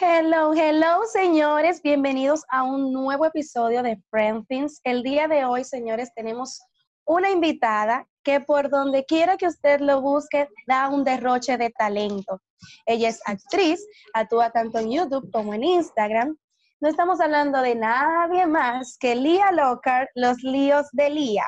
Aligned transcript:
Hello, 0.00 0.52
hello, 0.54 1.04
señores. 1.12 1.80
Bienvenidos 1.82 2.44
a 2.48 2.62
un 2.62 2.92
nuevo 2.92 3.26
episodio 3.26 3.82
de 3.82 3.98
Friends. 4.10 4.80
El 4.84 5.02
día 5.02 5.28
de 5.28 5.44
hoy, 5.44 5.64
señores, 5.64 6.12
tenemos 6.14 6.62
una 7.04 7.30
invitada 7.30 8.06
que 8.22 8.40
por 8.40 8.70
donde 8.70 9.04
quiera 9.04 9.36
que 9.36 9.46
usted 9.46 9.80
lo 9.80 10.00
busque, 10.00 10.48
da 10.66 10.88
un 10.88 11.04
derroche 11.04 11.58
de 11.58 11.70
talento. 11.70 12.40
Ella 12.86 13.10
es 13.10 13.20
actriz, 13.26 13.86
actúa 14.14 14.50
tanto 14.50 14.78
en 14.78 14.90
YouTube 14.90 15.30
como 15.30 15.54
en 15.54 15.64
Instagram. 15.64 16.36
No 16.80 16.88
estamos 16.88 17.20
hablando 17.20 17.60
de 17.60 17.74
nadie 17.74 18.46
más 18.46 18.96
que 18.98 19.14
Lía 19.14 19.52
Lockhart, 19.52 20.08
Los 20.14 20.42
Líos 20.42 20.86
de 20.92 21.10
Lía. 21.10 21.44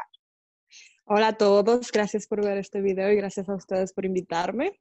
Hola 1.05 1.29
a 1.29 1.37
todos, 1.37 1.91
gracias 1.93 2.27
por 2.27 2.45
ver 2.45 2.59
este 2.59 2.81
video 2.81 3.11
y 3.11 3.17
gracias 3.17 3.49
a 3.49 3.55
ustedes 3.55 3.93
por 3.93 4.05
invitarme. 4.05 4.79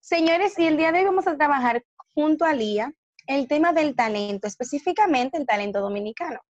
Señores, 0.00 0.58
y 0.58 0.66
el 0.66 0.76
día 0.76 0.92
de 0.92 1.00
hoy 1.00 1.04
vamos 1.06 1.26
a 1.26 1.36
trabajar 1.36 1.84
junto 2.14 2.44
a 2.44 2.52
Lía 2.52 2.92
el 3.26 3.46
tema 3.46 3.72
del 3.72 3.94
talento, 3.94 4.48
específicamente 4.48 5.38
el 5.38 5.46
talento 5.46 5.80
dominicano. 5.80 6.40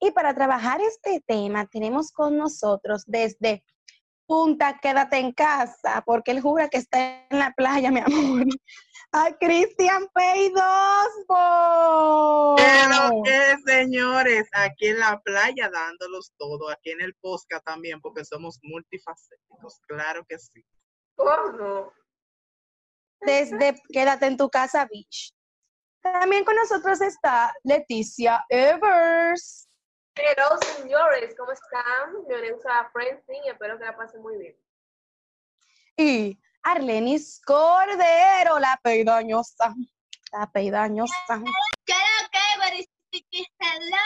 Y 0.00 0.10
para 0.10 0.34
trabajar 0.34 0.80
este 0.80 1.22
tema 1.26 1.66
tenemos 1.66 2.12
con 2.12 2.36
nosotros 2.36 3.04
desde 3.06 3.64
Punta, 4.26 4.78
quédate 4.80 5.18
en 5.18 5.32
casa, 5.32 6.02
porque 6.06 6.30
él 6.30 6.40
jura 6.40 6.70
que 6.70 6.78
está 6.78 7.26
en 7.28 7.38
la 7.38 7.52
playa, 7.52 7.90
mi 7.90 8.00
amor. 8.00 8.46
A 9.12 9.30
Cristian 9.38 10.08
Peidosbo. 10.14 11.36
Pero 12.56 13.22
que 13.22 13.56
señores, 13.64 14.48
aquí 14.52 14.88
en 14.88 14.98
la 14.98 15.20
playa 15.20 15.70
dándolos 15.70 16.32
todo, 16.36 16.70
aquí 16.70 16.90
en 16.90 17.02
el 17.02 17.14
Posca 17.20 17.60
también, 17.60 18.00
porque 18.00 18.24
somos 18.24 18.58
multifacéticos, 18.62 19.78
claro 19.86 20.24
que 20.26 20.38
sí. 20.38 20.64
¿Cómo? 21.14 21.92
Desde 23.20 23.80
Quédate 23.92 24.26
en 24.26 24.36
tu 24.36 24.48
casa, 24.48 24.88
Beach. 24.90 25.32
También 26.02 26.44
con 26.44 26.56
nosotros 26.56 27.00
está 27.00 27.54
Leticia 27.62 28.44
Evers. 28.48 29.68
Hello, 30.16 30.56
señores, 30.76 31.34
¿cómo 31.36 31.50
están? 31.50 32.26
Bienvenidos 32.28 32.64
a 32.66 32.88
Friendly 32.90 33.36
y 33.44 33.48
espero 33.48 33.76
que 33.78 33.84
la 33.84 33.96
pasen 33.96 34.22
muy 34.22 34.38
bien. 34.38 34.56
Y 35.96 36.38
Arlenis 36.62 37.40
Cordero, 37.44 38.60
la 38.60 38.78
peidañosa. 38.82 39.74
La 40.32 40.50
peidañosa. 40.52 41.14
Creo 41.26 42.28
que 42.30 42.38
hello, 43.58 43.96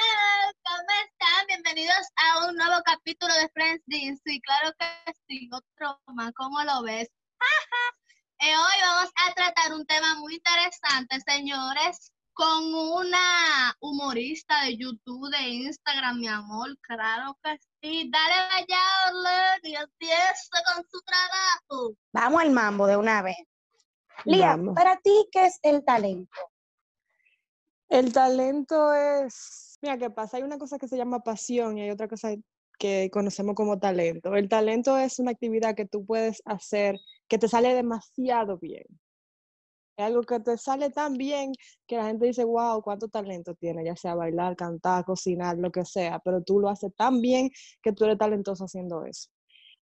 ¿cómo 0.64 0.88
están? 1.04 1.46
Bienvenidos 1.46 2.06
a 2.16 2.48
un 2.48 2.56
nuevo 2.56 2.76
capítulo 2.84 3.34
de 3.34 3.48
Friends 3.50 3.82
Dean. 3.86 4.16
Sí, 4.24 4.40
claro 4.40 4.72
que 4.78 5.12
sí, 5.26 5.50
otro 5.52 6.00
más, 6.14 6.32
¿cómo 6.32 6.62
lo 6.62 6.82
ves? 6.82 7.08
Eh, 8.40 8.56
hoy 8.56 8.80
vamos 8.80 9.10
a 9.16 9.34
tratar 9.34 9.72
un 9.72 9.84
tema 9.84 10.14
muy 10.14 10.36
interesante, 10.36 11.18
señores, 11.26 12.12
con 12.38 12.72
una 12.72 13.74
humorista 13.80 14.62
de 14.62 14.76
YouTube, 14.76 15.28
de 15.28 15.48
Instagram, 15.48 16.20
mi 16.20 16.28
amor, 16.28 16.68
claro 16.82 17.36
que 17.42 17.58
sí. 17.82 18.08
Dale 18.12 18.34
vaya, 18.48 18.78
Orlando, 19.08 19.68
y 19.68 19.74
empieza 19.74 20.62
con 20.72 20.84
su 20.88 21.00
trabajo. 21.02 21.96
Vamos 22.12 22.40
al 22.40 22.52
mambo 22.52 22.86
de 22.86 22.96
una 22.96 23.22
vez. 23.22 23.38
Lía, 24.24 24.50
Vamos. 24.50 24.76
para 24.76 24.96
ti, 24.98 25.28
¿qué 25.32 25.46
es 25.46 25.58
el 25.62 25.84
talento? 25.84 26.30
El 27.88 28.12
talento 28.12 28.94
es, 28.94 29.76
mira, 29.82 29.98
¿qué 29.98 30.08
pasa? 30.08 30.36
Hay 30.36 30.44
una 30.44 30.58
cosa 30.58 30.78
que 30.78 30.86
se 30.86 30.96
llama 30.96 31.24
pasión 31.24 31.76
y 31.76 31.82
hay 31.82 31.90
otra 31.90 32.06
cosa 32.06 32.30
que 32.78 33.10
conocemos 33.12 33.56
como 33.56 33.80
talento. 33.80 34.36
El 34.36 34.48
talento 34.48 34.96
es 34.96 35.18
una 35.18 35.32
actividad 35.32 35.74
que 35.74 35.86
tú 35.86 36.06
puedes 36.06 36.40
hacer 36.44 37.00
que 37.26 37.38
te 37.38 37.48
sale 37.48 37.74
demasiado 37.74 38.58
bien. 38.58 38.84
Es 39.98 40.04
algo 40.04 40.22
que 40.22 40.38
te 40.38 40.56
sale 40.56 40.90
tan 40.90 41.14
bien 41.14 41.52
que 41.88 41.96
la 41.96 42.06
gente 42.06 42.26
dice, 42.26 42.44
wow, 42.44 42.80
cuánto 42.82 43.08
talento 43.08 43.54
tiene, 43.56 43.84
ya 43.84 43.96
sea 43.96 44.14
bailar, 44.14 44.54
cantar, 44.54 45.04
cocinar, 45.04 45.58
lo 45.58 45.72
que 45.72 45.84
sea, 45.84 46.20
pero 46.20 46.40
tú 46.40 46.60
lo 46.60 46.68
haces 46.68 46.94
tan 46.94 47.20
bien 47.20 47.50
que 47.82 47.92
tú 47.92 48.04
eres 48.04 48.16
talentoso 48.16 48.64
haciendo 48.64 49.04
eso. 49.04 49.28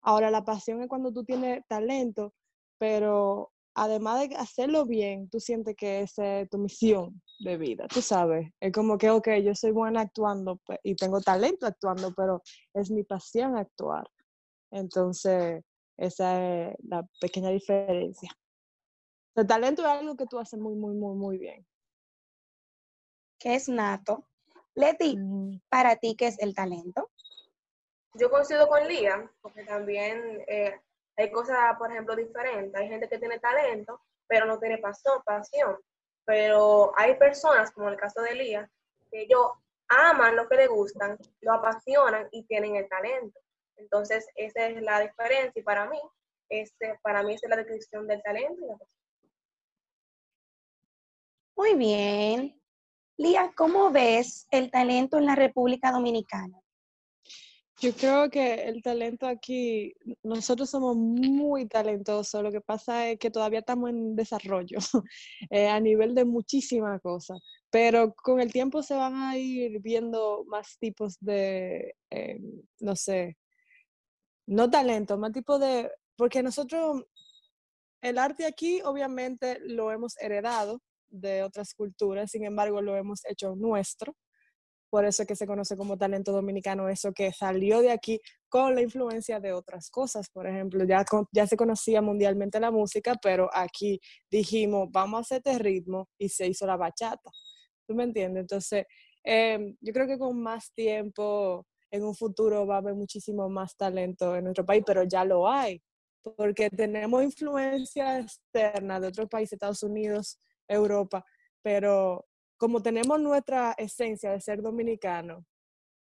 Ahora, 0.00 0.31
la 0.31 0.43
pasión 0.43 0.81
es 0.81 0.88
cuando 0.88 1.12
tú 1.12 1.22
tienes 1.22 1.62
talento, 1.69 2.32
pero 2.78 3.53
además 3.75 4.26
de 4.26 4.37
hacerlo 4.37 4.87
bien, 4.87 5.28
tú 5.28 5.38
sientes 5.38 5.76
que 5.76 6.00
esa 6.00 6.41
es 6.41 6.49
tu 6.49 6.56
misión 6.56 7.21
de 7.38 7.59
vida, 7.59 7.87
tú 7.87 8.00
sabes. 8.00 8.50
Es 8.59 8.72
como 8.72 8.97
que, 8.97 9.10
ok, 9.10 9.28
yo 9.44 9.55
soy 9.55 9.72
buena 9.72 10.00
actuando 10.00 10.56
pe- 10.66 10.81
y 10.82 10.97
tengo 10.97 11.21
talento 11.21 11.66
actuando, 11.66 12.15
pero 12.16 12.41
es 12.72 12.91
mi 12.91 13.05
pasión 13.05 13.55
actuar. 13.59 14.09
Entonces, 14.71 15.62
esa 15.99 16.69
es 16.71 16.76
la 16.84 17.06
pequeña 17.21 17.50
diferencia. 17.50 18.31
El 19.37 19.47
talento 19.47 19.83
es 19.83 19.89
algo 19.89 20.17
que 20.17 20.27
tú 20.27 20.39
haces 20.39 20.59
muy, 20.59 20.75
muy, 20.75 20.95
muy, 20.95 21.15
muy 21.15 21.37
bien. 21.39 21.67
¿Qué 23.39 23.55
es 23.55 23.69
nato? 23.69 24.27
Leti, 24.75 25.19
para 25.69 25.97
ti, 25.97 26.17
¿qué 26.17 26.29
es 26.29 26.39
el 26.39 26.55
talento? 26.55 27.11
Yo 28.15 28.31
coincido 28.31 28.67
con 28.67 28.89
Lía, 28.89 29.31
porque 29.43 29.65
también 29.65 30.43
eh, 30.49 30.81
hay 31.19 31.31
cosas, 31.31 31.77
por 31.77 31.91
ejemplo, 31.91 32.17
diferentes. 32.17 32.75
Hay 32.75 32.89
gente 32.89 33.11
que 33.11 33.19
tiene 33.19 33.39
talento, 33.39 34.01
pero 34.27 34.47
no 34.47 34.59
tiene 34.59 34.79
pasión, 34.79 35.23
pasión. 35.23 35.79
Pero 36.25 36.93
hay 36.97 37.17
personas, 37.17 37.71
como 37.73 37.89
en 37.89 37.95
el 37.95 38.01
caso 38.01 38.23
de 38.23 38.35
Lía, 38.35 38.71
que 39.11 39.23
ellos 39.23 39.53
aman 39.89 40.35
lo 40.35 40.49
que 40.49 40.57
les 40.57 40.69
gustan, 40.69 41.19
lo 41.43 41.53
apasionan 41.53 42.27
y 42.33 42.45
tienen 42.45 42.77
el 42.77 42.89
talento. 42.89 43.39
Entonces, 43.77 44.27
esa 44.35 44.67
es 44.67 44.83
la 44.83 45.01
diferencia 45.01 45.61
y 45.61 45.63
para 45.63 45.87
mí, 45.91 46.01
este, 46.49 46.99
para 47.03 47.23
mí 47.23 47.35
esa 47.35 47.47
es 47.47 47.51
la 47.51 47.57
descripción 47.57 48.07
del 48.07 48.23
talento 48.23 48.65
y 48.65 48.67
la 48.67 48.77
pasión. 48.77 48.96
Muy 51.56 51.75
bien. 51.75 52.61
Lía, 53.17 53.50
¿cómo 53.56 53.91
ves 53.91 54.47
el 54.50 54.71
talento 54.71 55.17
en 55.17 55.25
la 55.25 55.34
República 55.34 55.91
Dominicana? 55.91 56.61
Yo 57.81 57.93
creo 57.94 58.31
que 58.31 58.69
el 58.69 58.83
talento 58.83 59.27
aquí, 59.27 59.94
nosotros 60.22 60.69
somos 60.69 60.97
muy 60.97 61.67
talentosos, 61.67 62.43
lo 62.43 62.53
que 62.53 62.61
pasa 62.61 63.09
es 63.09 63.19
que 63.19 63.31
todavía 63.31 63.61
estamos 63.61 63.91
en 63.91 64.17
desarrollo 64.17 64.78
eh, 65.50 65.69
a 65.69 65.81
nivel 65.81 66.15
de 66.15 66.25
muchísimas 66.25 67.00
cosas, 67.03 67.39
pero 67.71 68.15
con 68.15 68.41
el 68.41 68.53
tiempo 68.53 68.83
se 68.83 68.94
van 68.94 69.15
a 69.15 69.37
ir 69.37 69.81
viendo 69.81 70.44
más 70.49 70.78
tipos 70.78 71.17
de, 71.21 71.97
eh, 72.11 72.38
no 72.81 72.97
sé, 72.97 73.37
no 74.47 74.71
talento, 74.71 75.19
más 75.19 75.33
tipo 75.33 75.59
de, 75.59 75.91
porque 76.17 76.43
nosotros, 76.43 77.03
el 78.03 78.19
arte 78.19 78.47
aquí 78.47 78.81
obviamente 78.83 79.59
lo 79.61 79.91
hemos 79.91 80.17
heredado 80.19 80.81
de 81.11 81.43
otras 81.43 81.75
culturas, 81.75 82.31
sin 82.31 82.44
embargo 82.44 82.81
lo 82.83 82.97
hemos 82.97 83.21
hecho 83.27 83.55
nuestro 83.56 84.15
por 84.91 85.05
eso 85.05 85.22
es 85.22 85.28
que 85.28 85.37
se 85.37 85.47
conoce 85.47 85.77
como 85.77 85.99
talento 85.99 86.33
dominicano, 86.33 86.89
eso 86.89 87.12
que 87.12 87.33
salió 87.33 87.81
de 87.83 87.91
aquí 87.91 88.21
con 88.49 88.75
la 88.75 88.83
influencia 88.83 89.41
de 89.41 89.53
otras 89.53 89.91
cosas. 89.91 90.28
Por 90.31 90.47
ejemplo, 90.47 90.84
ya, 90.84 91.05
con- 91.05 91.27
ya 91.33 91.47
se 91.47 91.56
conocía 91.56 92.00
mundialmente 92.03 92.61
la 92.61 92.71
música, 92.71 93.17
pero 93.21 93.50
aquí 93.53 94.00
dijimos, 94.31 94.89
vamos 94.93 95.19
a 95.19 95.21
hacer 95.22 95.43
este 95.44 95.59
ritmo 95.59 96.09
y 96.19 96.28
se 96.28 96.47
hizo 96.47 96.67
la 96.67 96.77
bachata. 96.77 97.31
¿Tú 97.87 97.94
me 97.94 98.05
entiendes? 98.05 98.43
Entonces, 98.43 98.84
em, 99.25 99.77
yo 99.81 99.93
creo 99.93 100.06
que 100.06 100.19
con 100.19 100.41
más 100.41 100.73
tiempo, 100.73 101.67
en 101.91 102.05
un 102.05 102.15
futuro 102.15 102.67
va 102.67 102.77
a 102.77 102.78
haber 102.78 102.94
muchísimo 102.94 103.49
más 103.49 103.77
talento 103.77 104.37
en 104.37 104.44
nuestro 104.44 104.65
país, 104.65 104.83
pero 104.87 105.03
ya 105.05 105.25
lo 105.25 105.49
hay, 105.49 105.83
porque 106.37 106.71
tenemos 106.71 107.23
influencia 107.23 108.19
externa 108.21 108.99
de 109.00 109.09
otros 109.09 109.28
países, 109.28 109.55
Estados 109.55 109.83
Unidos, 109.83 110.38
Europa, 110.69 111.25
pero 111.62 112.27
como 112.56 112.82
tenemos 112.82 113.20
nuestra 113.20 113.73
esencia 113.76 114.31
de 114.32 114.41
ser 114.41 114.62
dominicano, 114.62 115.44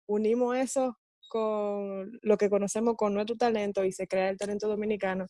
unimos 0.07 0.55
eso 0.57 0.97
con 1.29 2.11
lo 2.21 2.37
que 2.37 2.49
conocemos 2.49 2.95
con 2.95 3.13
nuestro 3.13 3.35
talento 3.35 3.83
y 3.83 3.91
se 3.91 4.07
crea 4.07 4.29
el 4.29 4.37
talento 4.37 4.67
dominicano. 4.67 5.27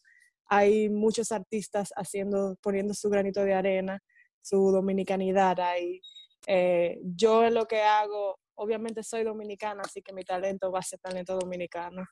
Hay 0.47 0.89
muchos 0.89 1.31
artistas 1.31 1.93
haciendo, 1.95 2.57
poniendo 2.61 2.93
su 2.93 3.09
granito 3.09 3.43
de 3.43 3.53
arena, 3.53 3.99
su 4.41 4.71
dominicanidad 4.71 5.59
ahí. 5.61 6.01
Eh, 6.45 6.99
yo 7.03 7.45
en 7.45 7.53
lo 7.53 7.65
que 7.65 7.81
hago, 7.81 8.37
obviamente 8.55 9.01
soy 9.01 9.23
dominicana, 9.23 9.83
así 9.85 10.01
que 10.01 10.11
mi 10.11 10.23
talento 10.23 10.71
va 10.71 10.79
a 10.79 10.83
ser 10.83 10.99
talento 10.99 11.39
dominicano. 11.39 12.05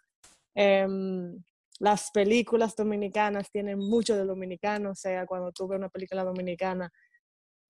Em, 0.55 1.43
las 1.79 2.11
películas 2.11 2.75
dominicanas 2.75 3.51
tienen 3.51 3.79
mucho 3.79 4.15
de 4.15 4.23
dominicano, 4.23 4.91
o 4.91 4.95
sea, 4.95 5.25
cuando 5.25 5.51
tú 5.51 5.67
ves 5.67 5.79
una 5.79 5.89
película 5.89 6.23
dominicana, 6.23 6.89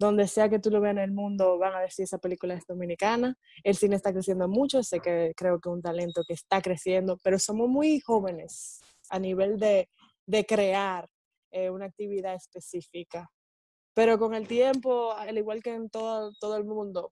donde 0.02 0.28
sea 0.28 0.50
que 0.50 0.60
tú 0.60 0.72
lo 0.72 0.82
veas 0.82 0.94
en 0.94 1.04
el 1.04 1.12
mundo, 1.12 1.58
van 1.58 1.76
a 1.76 1.80
decir 1.80 2.04
esa 2.04 2.18
película 2.18 2.56
es 2.56 2.66
dominicana. 2.68 3.38
El 3.64 3.76
cine 3.76 3.96
está 3.96 4.12
creciendo 4.12 4.48
mucho, 4.48 4.84
sé 4.84 5.00
que 5.00 5.34
creo 5.38 5.60
que 5.60 5.70
es 5.70 5.74
un 5.74 5.82
talento 5.82 6.24
que 6.28 6.34
está 6.34 6.62
creciendo, 6.62 7.18
pero 7.24 7.38
somos 7.38 7.70
muy 7.70 8.00
jóvenes 8.02 8.82
a 9.10 9.20
nivel 9.20 9.60
de, 9.60 9.90
de 10.26 10.46
crear 10.46 11.08
eh, 11.52 11.70
una 11.70 11.86
actividad 11.86 12.34
específica. 12.34 13.30
pero 13.94 14.18
con 14.18 14.34
el 14.34 14.48
tiempo, 14.48 15.12
al 15.14 15.38
igual 15.38 15.62
que 15.62 15.74
en 15.74 15.90
todo, 15.90 16.32
todo 16.40 16.56
el 16.58 16.64
mundo, 16.64 17.12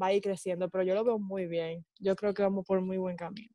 va 0.00 0.08
a 0.08 0.12
ir 0.12 0.22
creciendo, 0.22 0.68
pero 0.68 0.84
yo 0.84 0.94
lo 0.94 1.04
veo 1.04 1.18
muy 1.18 1.46
bien. 1.46 1.84
Yo 1.98 2.14
creo 2.14 2.34
que 2.34 2.42
vamos 2.42 2.64
por 2.66 2.80
muy 2.82 2.98
buen 2.98 3.16
camino. 3.16 3.52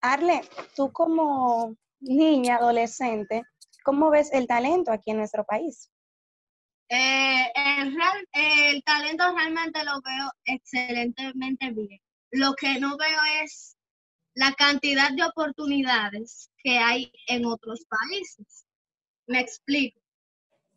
Arle, 0.00 0.40
tú 0.74 0.90
como 0.92 1.76
niña, 2.00 2.56
adolescente, 2.56 3.42
¿cómo 3.84 4.10
ves 4.10 4.32
el 4.32 4.46
talento 4.46 4.90
aquí 4.90 5.10
en 5.10 5.18
nuestro 5.18 5.44
país? 5.44 5.90
Eh, 6.92 7.46
el, 7.54 7.94
real- 7.94 8.28
el 8.32 8.82
talento 8.82 9.32
realmente 9.34 9.84
lo 9.84 10.00
veo 10.02 10.30
excelentemente 10.44 11.70
bien. 11.70 12.00
Lo 12.32 12.54
que 12.54 12.80
no 12.80 12.96
veo 12.96 13.18
es 13.44 13.76
la 14.34 14.52
cantidad 14.54 15.10
de 15.12 15.22
oportunidades 15.24 16.50
que 16.64 16.78
hay 16.78 17.12
en 17.28 17.46
otros 17.46 17.84
países. 17.88 18.66
Me 19.28 19.38
explico. 19.40 20.00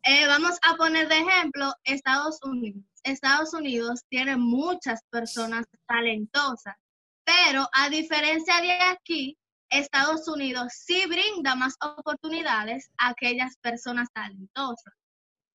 Eh, 0.04 0.26
vamos 0.28 0.56
a 0.62 0.76
poner 0.76 1.08
de 1.08 1.18
ejemplo 1.18 1.72
Estados 1.82 2.38
Unidos. 2.44 2.84
Estados 3.02 3.52
Unidos 3.52 4.02
tiene 4.08 4.36
muchas 4.36 5.00
personas 5.10 5.66
talentosas, 5.86 6.76
pero 7.24 7.66
a 7.72 7.88
diferencia 7.88 8.60
de 8.60 8.72
aquí, 8.72 9.36
Estados 9.68 10.28
Unidos 10.28 10.72
sí 10.76 11.04
brinda 11.08 11.56
más 11.56 11.74
oportunidades 11.82 12.88
a 12.98 13.08
aquellas 13.08 13.56
personas 13.56 14.08
talentosas 14.12 14.94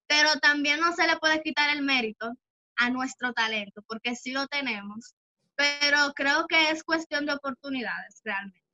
pero 0.09 0.31
también 0.41 0.79
no 0.79 0.91
se 0.93 1.05
le 1.05 1.17
puede 1.17 1.41
quitar 1.43 1.69
el 1.69 1.83
mérito 1.83 2.33
a 2.77 2.89
nuestro 2.89 3.31
talento, 3.31 3.83
porque 3.87 4.15
sí 4.15 4.31
lo 4.31 4.47
tenemos, 4.47 5.13
pero 5.55 5.97
creo 6.15 6.47
que 6.47 6.71
es 6.71 6.83
cuestión 6.83 7.27
de 7.27 7.33
oportunidades 7.33 8.19
realmente. 8.23 8.67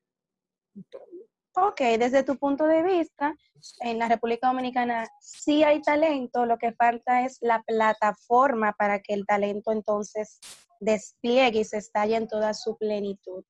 Ok, 1.58 1.82
desde 2.00 2.24
tu 2.24 2.38
punto 2.38 2.66
de 2.66 2.84
vista, 2.84 3.34
en 3.82 4.00
la 4.00 4.08
República 4.08 4.48
Dominicana 4.48 5.08
sí 5.20 5.64
hay 5.64 5.82
talento, 5.82 6.46
lo 6.46 6.58
que 6.58 6.72
falta 6.72 7.26
es 7.26 7.38
la 7.42 7.62
plataforma 7.64 8.74
para 8.74 9.02
que 9.02 9.14
el 9.14 9.26
talento 9.26 9.72
entonces 9.74 10.40
despliegue 10.80 11.60
y 11.60 11.66
se 11.66 11.78
estalle 11.78 12.16
en 12.16 12.28
toda 12.30 12.54
su 12.54 12.78
plenitud. 12.78 13.44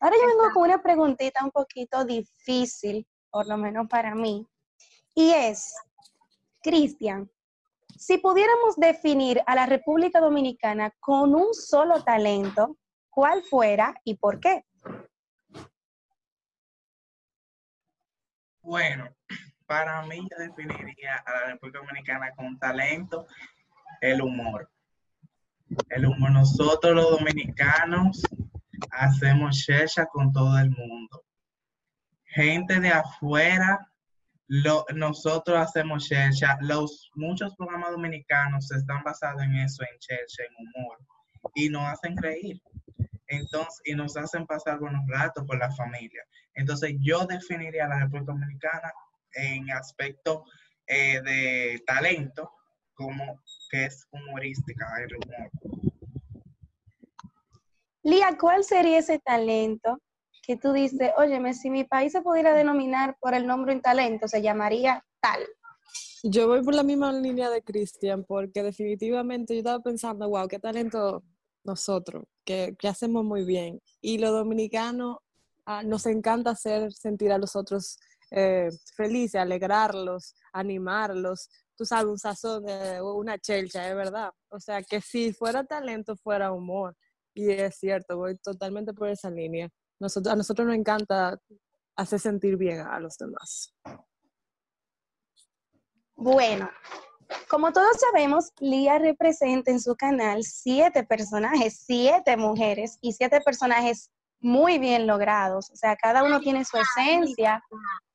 Ahora 0.00 0.16
yo 0.16 0.26
vengo 0.28 0.54
con 0.54 0.62
una 0.64 0.82
preguntita 0.82 1.44
un 1.44 1.50
poquito 1.50 2.04
difícil, 2.04 3.06
por 3.30 3.46
lo 3.46 3.58
menos 3.58 3.86
para 3.88 4.14
mí, 4.14 4.46
y 5.14 5.30
es, 5.32 5.74
Cristian, 6.62 7.30
si 7.96 8.18
pudiéramos 8.18 8.76
definir 8.76 9.42
a 9.46 9.54
la 9.54 9.66
República 9.66 10.20
Dominicana 10.20 10.92
con 11.00 11.34
un 11.34 11.52
solo 11.54 12.02
talento, 12.02 12.76
¿cuál 13.10 13.42
fuera 13.42 13.94
y 14.04 14.16
por 14.16 14.40
qué? 14.40 14.64
Bueno, 18.62 19.08
para 19.66 20.02
mí 20.06 20.26
yo 20.30 20.36
definiría 20.38 21.16
a 21.26 21.32
la 21.32 21.46
República 21.46 21.80
Dominicana 21.80 22.32
con 22.34 22.58
talento 22.58 23.26
el 24.00 24.22
humor. 24.22 24.70
El 25.88 26.06
humor, 26.06 26.30
nosotros 26.30 26.94
los 26.94 27.10
dominicanos 27.10 28.22
hacemos 28.90 29.58
checha 29.58 30.06
con 30.06 30.32
todo 30.32 30.58
el 30.58 30.70
mundo. 30.70 31.24
Gente 32.24 32.80
de 32.80 32.90
afuera, 32.90 33.91
lo- 34.52 34.84
nosotros 34.94 35.56
hacemos 35.58 36.06
checha. 36.06 36.58
Los 36.60 37.10
muchos 37.14 37.56
programas 37.56 37.92
dominicanos 37.92 38.70
están 38.70 39.02
basados 39.02 39.42
en 39.42 39.54
eso, 39.56 39.82
en 39.82 39.98
checha, 39.98 40.42
en 40.42 40.54
humor, 40.66 40.98
y 41.54 41.70
nos 41.70 41.84
hacen 41.88 42.14
reír. 42.18 42.60
Entonces, 43.28 43.80
y 43.86 43.94
nos 43.94 44.14
hacen 44.14 44.46
pasar 44.46 44.78
buenos 44.78 45.00
ratos 45.08 45.46
con 45.46 45.58
la 45.58 45.70
familia. 45.74 46.22
Entonces, 46.52 46.94
yo 47.00 47.24
definiría 47.24 47.86
a 47.86 47.88
la 47.88 48.00
República 48.00 48.32
Dominicana 48.32 48.92
en 49.34 49.70
aspecto 49.70 50.44
eh, 50.86 51.22
de 51.22 51.82
talento 51.86 52.52
como 52.92 53.40
que 53.70 53.86
es 53.86 54.06
humorística, 54.10 54.84
el 54.98 55.16
humor. 55.16 55.50
Lía, 58.02 58.36
¿cuál 58.38 58.64
sería 58.64 58.98
ese 58.98 59.18
talento 59.18 59.98
que 60.42 60.56
tú 60.56 60.72
dices, 60.72 61.12
óyeme, 61.16 61.54
si 61.54 61.70
mi 61.70 61.84
país 61.84 62.12
se 62.12 62.20
pudiera 62.20 62.52
denominar 62.52 63.16
por 63.20 63.34
el 63.34 63.46
nombre 63.46 63.74
un 63.74 63.80
talento, 63.80 64.26
se 64.28 64.42
llamaría 64.42 65.04
tal? 65.20 65.40
Yo 66.24 66.48
voy 66.48 66.62
por 66.62 66.74
la 66.74 66.82
misma 66.82 67.12
línea 67.12 67.48
de 67.50 67.62
Cristian, 67.62 68.24
porque 68.24 68.62
definitivamente 68.62 69.54
yo 69.54 69.58
estaba 69.58 69.82
pensando, 69.82 70.28
wow, 70.28 70.48
qué 70.48 70.58
talento 70.58 71.22
nosotros, 71.64 72.24
que, 72.44 72.76
hacemos 72.88 73.24
muy 73.24 73.44
bien. 73.44 73.80
Y 74.00 74.18
los 74.18 74.32
dominicanos 74.32 75.18
ah, 75.66 75.82
nos 75.82 76.06
encanta 76.06 76.50
hacer 76.50 76.92
sentir 76.92 77.32
a 77.32 77.38
los 77.38 77.56
otros 77.56 77.98
eh, 78.30 78.68
felices, 78.96 79.40
alegrarlos, 79.40 80.34
animarlos. 80.52 81.48
Tú 81.76 81.84
sabes, 81.84 82.06
un 82.06 82.18
sazón, 82.18 82.68
eh, 82.68 83.00
una 83.00 83.38
chelcha, 83.38 83.88
es 83.88 83.94
verdad. 83.94 84.30
O 84.48 84.58
sea, 84.58 84.82
que 84.82 85.00
si 85.00 85.32
fuera 85.32 85.64
talento, 85.64 86.16
fuera 86.16 86.52
humor. 86.52 86.96
Y 87.34 87.50
es 87.50 87.76
cierto, 87.76 88.16
voy 88.16 88.36
totalmente 88.38 88.92
por 88.92 89.08
esa 89.08 89.30
línea. 89.30 89.68
Nosotros, 90.02 90.32
a 90.32 90.36
nosotros 90.36 90.66
nos 90.66 90.74
encanta 90.74 91.38
hacer 91.94 92.18
sentir 92.18 92.56
bien 92.56 92.80
a 92.80 92.98
los 92.98 93.16
demás. 93.16 93.72
Bueno, 96.16 96.68
como 97.48 97.72
todos 97.72 97.96
sabemos, 98.10 98.50
Lía 98.58 98.98
representa 98.98 99.70
en 99.70 99.78
su 99.78 99.94
canal 99.94 100.42
siete 100.42 101.04
personajes, 101.04 101.84
siete 101.86 102.36
mujeres 102.36 102.98
y 103.00 103.12
siete 103.12 103.40
personajes 103.42 104.10
muy 104.40 104.80
bien 104.80 105.06
logrados. 105.06 105.70
O 105.70 105.76
sea, 105.76 105.94
cada 105.94 106.24
uno 106.24 106.40
tiene 106.40 106.64
su 106.64 106.78
esencia 106.78 107.62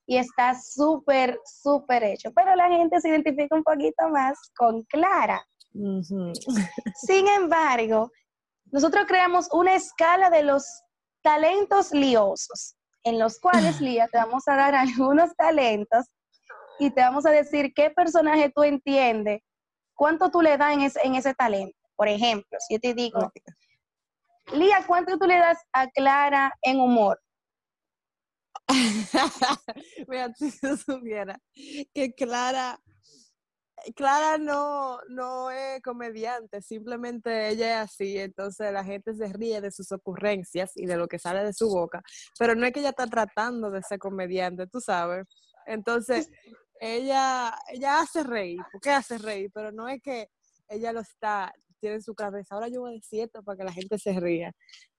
y 0.06 0.18
está 0.18 0.60
súper, 0.60 1.40
súper 1.46 2.04
hecho. 2.04 2.34
Pero 2.34 2.54
la 2.58 2.68
gente 2.68 3.00
se 3.00 3.08
identifica 3.08 3.56
un 3.56 3.64
poquito 3.64 4.10
más 4.10 4.38
con 4.58 4.84
Clara. 4.84 5.42
Sin 5.72 7.28
embargo, 7.30 8.12
nosotros 8.72 9.06
creamos 9.08 9.48
una 9.54 9.74
escala 9.74 10.30
de 10.30 10.44
los 10.44 10.84
talentos 11.28 11.92
liosos, 11.92 12.78
en 13.04 13.20
los 13.20 13.38
cuales, 13.40 13.82
Lía, 13.82 14.08
te 14.08 14.18
vamos 14.18 14.48
a 14.48 14.56
dar 14.56 14.76
algunos 14.76 15.36
talentos 15.36 16.06
y 16.80 16.90
te 16.90 17.02
vamos 17.02 17.26
a 17.26 17.32
decir 17.32 17.74
qué 17.74 17.90
personaje 17.90 18.50
tú 18.56 18.64
entiendes, 18.64 19.42
cuánto 19.94 20.32
tú 20.32 20.42
le 20.42 20.58
das 20.58 20.74
en 20.74 20.82
ese, 20.82 21.00
en 21.04 21.16
ese 21.16 21.34
talento. 21.34 21.78
Por 21.98 22.08
ejemplo, 22.08 22.58
si 22.66 22.76
yo 22.76 22.80
te 22.80 22.94
digo, 22.94 23.32
Lía, 24.54 24.86
¿cuánto 24.88 25.18
tú 25.18 25.26
le 25.26 25.38
das 25.38 25.58
a 25.74 25.88
Clara 25.88 26.54
en 26.62 26.80
humor? 26.80 27.20
Mira, 30.08 30.34
si 30.36 30.58
tú 30.60 30.78
supieras 30.78 31.40
que 31.94 32.14
Clara, 32.16 32.80
Clara 33.96 34.38
no, 34.38 35.00
no 35.08 35.52
es 35.52 35.82
comediante, 35.82 36.62
simplemente 36.62 37.50
ella 37.50 37.84
es 37.84 37.90
así, 37.90 38.18
entonces 38.18 38.74
la 38.74 38.84
gente 38.84 39.14
se 39.14 39.32
ríe 39.32 39.62
de 39.62 39.72
sus 39.72 39.92
ocurrencias 39.92 40.72
y 40.76 40.86
de 40.86 40.98
lo 40.98 41.08
que 41.08 41.20
sale 41.20 41.44
de 41.44 41.54
su 41.54 41.70
boca, 41.70 42.02
pero 42.40 42.56
no 42.56 42.66
es 42.66 42.74
que 42.74 42.80
ella 42.80 42.90
está 42.90 43.08
tratando 43.08 43.70
de 43.70 43.82
ser 43.84 44.00
comediante, 44.00 44.68
tú 44.68 44.82
sabes. 44.82 45.26
Entonces, 45.66 46.30
ella, 46.80 47.54
ella 47.70 48.02
hace 48.02 48.24
reír, 48.24 48.60
porque 48.72 48.90
hace 48.92 49.18
reír, 49.18 49.52
pero 49.54 49.72
no 49.72 49.88
es 49.88 50.02
que 50.02 50.30
ella 50.70 50.92
lo 50.92 51.02
está, 51.02 51.54
tiene 51.80 51.98
en 51.98 52.02
su 52.02 52.16
cabeza, 52.16 52.56
ahora 52.56 52.68
yo 52.68 52.82
voy 52.82 52.92
a 52.92 52.96
decir 52.96 53.22
esto 53.22 53.44
para 53.44 53.58
que 53.58 53.64
la 53.64 53.74
gente 53.74 53.98
se 54.00 54.20
ría. 54.20 54.54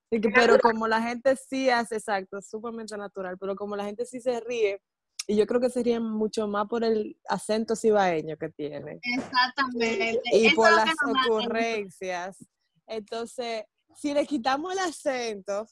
Pero 0.09 0.57
como 0.59 0.87
la 0.87 1.01
gente 1.01 1.35
sí 1.35 1.69
hace, 1.69 1.97
exacto, 1.97 2.39
es 2.39 2.49
sumamente 2.49 2.97
natural, 2.97 3.37
pero 3.37 3.55
como 3.55 3.75
la 3.75 3.85
gente 3.85 4.05
sí 4.05 4.19
se 4.19 4.39
ríe, 4.39 4.81
y 5.29 5.35
yo 5.35 5.45
creo 5.45 5.61
que 5.61 5.69
se 5.69 5.83
ríe 5.83 5.99
mucho 5.99 6.47
más 6.47 6.67
por 6.67 6.83
el 6.83 7.15
acento 7.27 7.75
cibaeño 7.75 8.35
que 8.35 8.49
tiene 8.49 8.99
Exactamente. 9.03 10.19
y 10.31 10.47
Eso 10.47 10.55
por 10.55 10.71
las 10.71 10.95
ocurrencias. 11.05 12.43
Entonces, 12.87 13.65
si 13.95 14.11
le 14.11 14.25
quitamos 14.25 14.73
el 14.73 14.79
acento, 14.79 15.67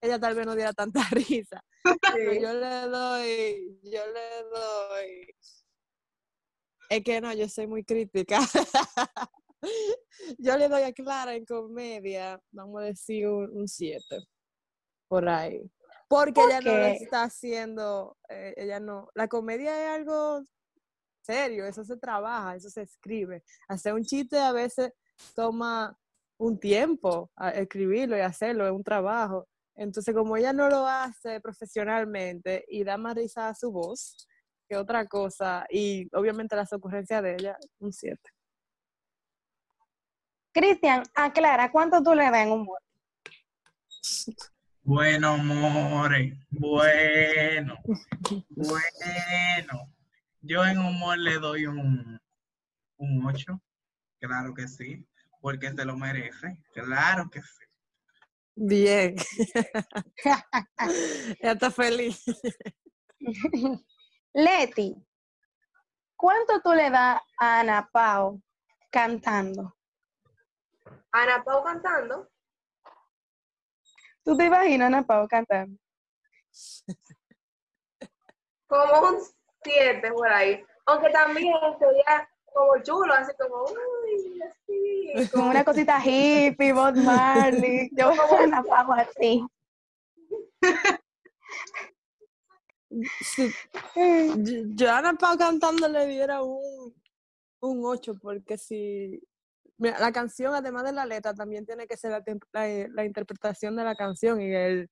ella 0.00 0.18
tal 0.18 0.34
vez 0.34 0.46
no 0.46 0.54
diera 0.54 0.72
tanta 0.72 1.02
risa. 1.10 1.62
Pero 2.14 2.32
yo 2.32 2.54
le 2.54 2.88
doy, 2.88 3.78
yo 3.82 4.00
le 4.06 4.48
doy. 4.54 5.34
Es 6.88 7.04
que 7.04 7.20
no, 7.20 7.34
yo 7.34 7.46
soy 7.46 7.66
muy 7.66 7.84
crítica. 7.84 8.40
yo 10.38 10.56
le 10.56 10.66
doy 10.66 10.84
a 10.84 10.94
Clara 10.94 11.34
en 11.34 11.44
comedia, 11.44 12.40
vamos 12.52 12.80
a 12.80 12.84
decir 12.86 13.28
un 13.28 13.68
7, 13.68 14.02
por 15.08 15.28
ahí. 15.28 15.70
Porque 16.08 16.40
ella 16.40 16.60
no 16.62 16.72
lo 16.72 16.86
está 16.86 17.24
haciendo, 17.24 18.16
eh, 18.30 18.54
ella 18.56 18.80
no. 18.80 19.08
La 19.14 19.28
comedia 19.28 19.84
es 19.84 20.00
algo 20.00 20.42
serio, 21.20 21.66
eso 21.66 21.84
se 21.84 21.98
trabaja, 21.98 22.56
eso 22.56 22.70
se 22.70 22.82
escribe. 22.82 23.44
Hacer 23.68 23.92
un 23.92 24.02
chiste 24.02 24.38
a 24.38 24.52
veces 24.52 24.92
toma 25.34 25.98
un 26.38 26.58
tiempo 26.58 27.30
a 27.36 27.50
escribirlo 27.50 28.16
y 28.16 28.20
hacerlo, 28.20 28.66
es 28.66 28.72
un 28.72 28.82
trabajo. 28.82 29.46
Entonces, 29.74 30.14
como 30.14 30.36
ella 30.36 30.52
no 30.54 30.70
lo 30.70 30.86
hace 30.86 31.40
profesionalmente 31.40 32.64
y 32.68 32.84
da 32.84 32.96
más 32.96 33.14
risa 33.14 33.48
a 33.48 33.54
su 33.54 33.70
voz 33.70 34.26
que 34.68 34.76
otra 34.76 35.06
cosa, 35.06 35.66
y 35.70 36.08
obviamente 36.14 36.54
las 36.54 36.72
ocurrencias 36.72 37.22
de 37.22 37.34
ella, 37.34 37.56
un 37.78 37.92
7. 37.92 38.18
Cristian, 40.52 41.02
a 41.14 41.32
Clara, 41.32 41.70
¿cuánto 41.72 42.02
tú 42.02 42.14
le 42.14 42.24
das 42.24 42.46
en 42.46 42.52
humor? 42.52 42.78
Bueno, 44.88 45.36
more, 45.36 46.32
bueno, 46.48 47.74
bueno. 48.48 49.92
Yo 50.40 50.64
en 50.64 50.78
humor 50.78 51.18
le 51.18 51.38
doy 51.38 51.66
un, 51.66 52.18
un 52.96 53.26
8. 53.26 53.60
Claro 54.18 54.54
que 54.54 54.66
sí. 54.66 55.06
Porque 55.42 55.70
se 55.72 55.84
lo 55.84 55.94
merece. 55.94 56.64
Claro 56.72 57.28
que 57.28 57.42
sí. 57.42 57.64
Bien. 58.54 59.16
ya 61.42 61.52
está 61.52 61.70
feliz. 61.70 62.24
Leti, 64.32 64.96
¿cuánto 66.16 66.62
tú 66.62 66.72
le 66.72 66.88
das 66.88 67.20
a 67.38 67.60
Ana 67.60 67.90
Pao 67.92 68.40
cantando? 68.90 69.76
Ana 71.12 71.44
Pau 71.44 71.62
cantando. 71.62 72.30
¿Tú 74.28 74.36
te 74.36 74.44
imaginas 74.44 74.84
a 74.84 74.86
Ana 74.88 75.06
Pao 75.06 75.26
cantando? 75.26 75.80
como 78.66 79.08
un 79.08 79.16
7 79.64 80.12
por 80.12 80.28
ahí. 80.28 80.62
Aunque 80.84 81.08
también 81.08 81.54
sería 81.78 82.28
como 82.44 82.82
chulo, 82.82 83.14
así 83.14 83.32
como, 83.38 83.64
uy, 83.64 84.42
así. 84.42 85.30
Como 85.30 85.48
una 85.48 85.64
cosita 85.64 85.98
hippie, 86.04 86.74
Bob 86.74 86.96
Marley. 86.96 87.88
Yo 87.96 88.10
veo 88.10 88.38
a 88.38 88.42
Ana 88.42 88.62
Pao 88.62 88.92
así. 88.92 89.46
Sí, 93.22 93.50
yo, 94.36 94.62
yo 94.74 94.90
a 94.90 94.98
Ana 94.98 95.14
Pao 95.14 95.38
cantando 95.38 95.88
le 95.88 96.06
diera 96.06 96.42
un, 96.42 96.94
un 97.60 97.82
8, 97.82 98.18
porque 98.20 98.58
si 98.58 99.22
mira, 99.78 99.98
la 99.98 100.12
canción, 100.12 100.54
además 100.54 100.84
de 100.84 100.92
la 100.92 101.06
letra, 101.06 101.34
también 101.34 101.64
tiene 101.64 101.86
que 101.86 101.96
ser 101.96 102.10
la, 102.10 102.88
la 102.90 103.04
interpretación 103.04 103.76
de 103.76 103.84
la 103.84 103.94
canción 103.94 104.40
y 104.40 104.52
el, 104.52 104.90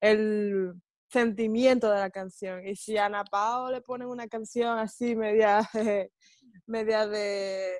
el 0.00 0.74
sentimiento 1.08 1.90
de 1.90 1.98
la 1.98 2.10
canción. 2.10 2.66
Y 2.66 2.76
si 2.76 2.96
a 2.96 3.06
Ana 3.06 3.24
Pao 3.24 3.70
le 3.70 3.80
ponen 3.82 4.08
una 4.08 4.28
canción 4.28 4.78
así, 4.78 5.16
media, 5.16 5.68
media 6.66 7.06
de, 7.06 7.76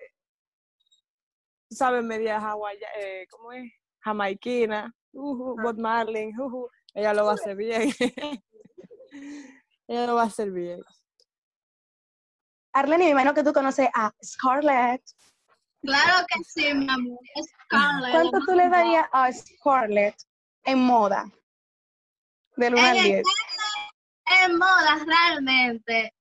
¿sabes? 1.71 2.05
Media 2.05 2.39
hawaiana, 2.39 2.93
eh, 3.01 3.27
¿cómo 3.31 3.53
es? 3.53 3.71
Jamaiquina, 4.01 4.95
ujú, 5.13 5.57
Bob 5.61 5.79
Marley, 5.79 6.31
ujú, 6.39 6.69
ella 6.95 7.13
lo 7.13 7.25
va 7.25 7.33
a 7.33 7.35
hacer 7.35 7.57
bien. 7.57 7.91
ella 9.89 10.07
lo 10.07 10.15
va 10.15 10.23
a 10.23 10.27
hacer 10.27 10.51
bien. 10.51 10.81
Arlene, 12.73 13.05
me 13.07 13.11
imagino 13.11 13.35
que 13.35 13.43
tú 13.43 13.53
conoces 13.53 13.89
a 13.95 14.13
Scarlett. 14.23 15.03
Claro 15.83 16.27
que 16.27 16.45
sí, 16.45 16.75
mi 16.75 16.89
amor. 16.91 17.19
Scarlett. 17.65 18.13
¿Cuánto 18.13 18.39
tú 18.47 18.55
le 18.55 18.69
darías 18.69 19.07
a 19.13 19.33
Scarlett 19.33 20.17
en 20.65 20.81
moda? 20.81 21.31
Del 22.57 22.75
1 22.75 22.83
En 22.83 22.89
al 22.89 22.97
el 22.97 23.05
10. 23.05 23.23
en 24.43 24.59
moda 24.59 24.99
realmente 25.07 26.13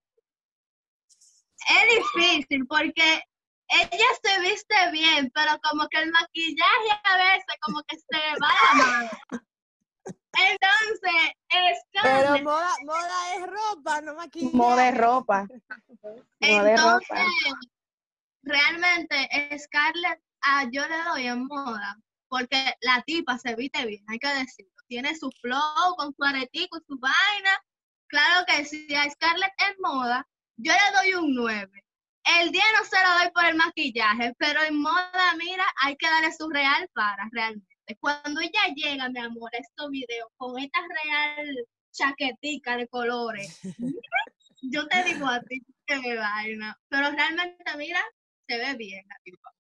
es 1.70 2.16
difícil 2.16 2.66
porque 2.68 3.24
ella 3.70 4.08
se 4.24 4.40
viste 4.42 4.92
bien, 4.92 5.32
pero 5.34 5.60
como 5.62 5.88
que 5.90 6.00
el 6.00 6.12
maquillaje 6.12 7.02
a 7.04 7.18
veces 7.18 7.56
como 7.62 7.82
que 7.84 7.98
se 7.98 8.06
le 8.12 8.40
va 8.40 8.54
la 8.54 8.86
mano. 8.86 9.10
Entonces, 10.40 11.34
Pero 11.50 12.22
Scarlett, 12.22 12.44
moda, 12.44 12.76
moda 12.86 13.36
es 13.36 13.48
ropa, 13.48 14.02
no 14.02 14.14
maquillaje. 14.14 14.56
Moda 14.56 14.84
de 14.84 14.92
ropa. 14.92 15.48
Moda 16.40 16.64
de 16.64 16.72
entonces, 16.72 17.10
ropa. 17.10 17.26
Realmente 18.48 19.30
Scarlett, 19.58 20.20
ah, 20.42 20.66
yo 20.72 20.88
le 20.88 21.04
doy 21.04 21.28
en 21.28 21.46
moda 21.46 21.98
porque 22.30 22.74
la 22.82 23.02
tipa 23.04 23.38
se 23.38 23.56
viste 23.56 23.86
bien, 23.86 24.04
hay 24.08 24.20
que 24.20 24.28
decirlo. 24.28 24.72
Tiene 24.88 25.16
su 25.16 25.30
flow 25.42 25.96
con 25.98 26.14
su 26.14 26.24
aretico 26.24 26.78
y 26.78 26.86
su 26.88 26.98
vaina. 27.00 27.62
Claro 28.08 28.46
que 28.48 28.66
sí, 28.66 28.88
a 28.96 29.10
Scarlett 29.10 29.52
en 29.68 29.76
moda, 29.80 30.26
yo 30.58 30.72
le 30.72 30.98
doy 30.98 31.14
un 31.14 31.36
9. 31.36 31.70
El 32.42 32.52
día 32.52 32.64
no 32.78 32.86
se 32.86 32.98
lo 33.04 33.20
doy 33.20 33.32
por 33.34 33.46
el 33.46 33.56
maquillaje, 33.56 34.34
pero 34.38 34.62
en 34.64 34.82
moda, 34.82 35.34
mira, 35.38 35.66
hay 35.82 35.96
que 35.96 36.08
darle 36.08 36.32
su 36.34 36.50
real 36.50 36.90
para 36.94 37.28
realmente. 37.32 37.68
Cuando 38.00 38.42
ella 38.42 38.74
llega, 38.76 39.10
mi 39.10 39.20
amor, 39.20 39.50
a 39.54 39.60
estos 39.60 39.90
videos 39.90 40.28
con 40.36 40.60
esta 40.60 40.80
real 40.82 41.56
chaquetica 41.92 42.76
de 42.76 42.88
colores, 42.88 43.60
yo 44.62 44.88
te 44.88 45.04
digo 45.06 45.26
a 45.26 45.42
ti 45.42 45.62
que 45.86 46.00
me 46.00 46.16
vaina, 46.16 46.78
pero 46.90 47.12
realmente, 47.12 47.78
mira, 47.78 48.04
se 48.48 48.58
ve 48.58 48.76
bien 48.76 49.06
la 49.08 49.16
tipa. 49.24 49.52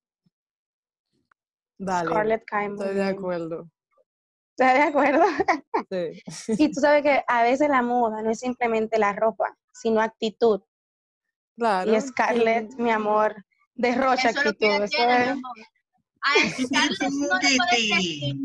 Dale, 1.80 2.10
Scarlett 2.10 2.44
estoy 2.44 2.96
de 2.96 3.04
acuerdo. 3.04 3.70
¿Estás 4.58 4.74
de 4.74 4.84
acuerdo? 4.84 5.24
Sí. 5.90 6.56
Y 6.58 6.72
tú 6.72 6.82
sabes 6.82 7.04
que 7.04 7.24
a 7.28 7.44
veces 7.44 7.70
la 7.70 7.82
moda 7.82 8.22
no 8.22 8.32
es 8.32 8.40
simplemente 8.40 9.00
la 9.00 9.14
ropa, 9.14 9.56
sino 9.72 10.02
actitud. 10.02 10.62
Claro. 11.56 11.96
Y 11.96 12.02
Scarlett, 12.02 12.74
mi 12.76 12.92
amor, 12.92 13.46
derrocha 13.76 14.30
Eso 14.30 14.40
es 14.40 14.46
lo 14.46 14.54
que 14.56 14.76
actitud. 14.76 15.00
mi 15.00 15.24
amor. 15.30 15.58
A 16.22 16.50
Scarlett 16.50 17.12
no 17.14 17.40
le 17.40 17.58
puedes 17.58 17.90
decir, 17.90 18.36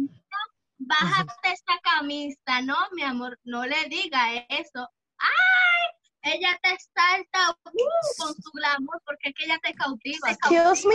bájate 0.78 1.52
esta 1.52 1.72
camisa, 1.82 2.62
no, 2.62 2.76
mi 2.92 3.02
amor, 3.02 3.38
no 3.44 3.64
le 3.66 3.88
diga 3.88 4.36
eso. 4.48 4.88
¡Ay! 5.18 6.34
Ella 6.34 6.56
te 6.62 6.76
salta 6.94 7.50
uh, 7.50 7.70
con 8.18 8.34
su 8.34 8.50
glamour 8.52 9.02
porque 9.22 9.28
es 9.28 9.34
que 9.34 9.44
ella 9.44 9.58
te 9.62 9.74
cautiva. 9.74 10.30
Excuse 10.30 10.86
me? 10.88 10.94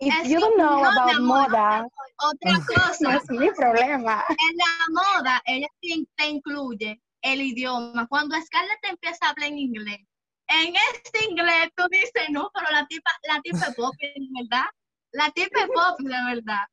If 0.00 0.14
Es 0.24 0.28
you 0.30 0.40
don't 0.40 0.56
know 0.56 0.82
no, 0.82 0.90
about 0.90 1.14
amor, 1.14 1.50
moda, 1.50 1.86
Otra 2.18 2.52
no 2.52 2.64
cosa, 2.66 3.16
es 3.16 3.30
mi 3.30 3.50
problema. 3.50 4.24
en 4.28 4.56
la 4.56 5.02
moda, 5.18 5.42
ella 5.44 5.68
te, 6.16 6.26
incluye 6.26 7.02
el 7.22 7.42
idioma. 7.42 8.06
Cuando 8.08 8.34
Scarlett 8.40 8.80
te 8.80 8.88
empieza 8.88 9.26
a 9.26 9.30
hablar 9.30 9.50
en 9.50 9.58
inglés, 9.58 10.00
en 10.48 10.74
este 10.94 11.24
inglés 11.28 11.70
tú 11.76 11.86
dices, 11.90 12.28
no, 12.30 12.50
pero 12.54 12.70
la 12.70 12.86
tipa, 12.86 13.10
la 13.24 13.40
tipa 13.42 13.66
es 13.66 13.74
pop, 13.74 13.94
de 14.00 14.14
verdad. 14.40 14.64
La 15.12 15.30
tipa 15.30 15.60
es 15.60 15.66
pop, 15.66 15.98
de 16.00 16.34
verdad. 16.34 16.64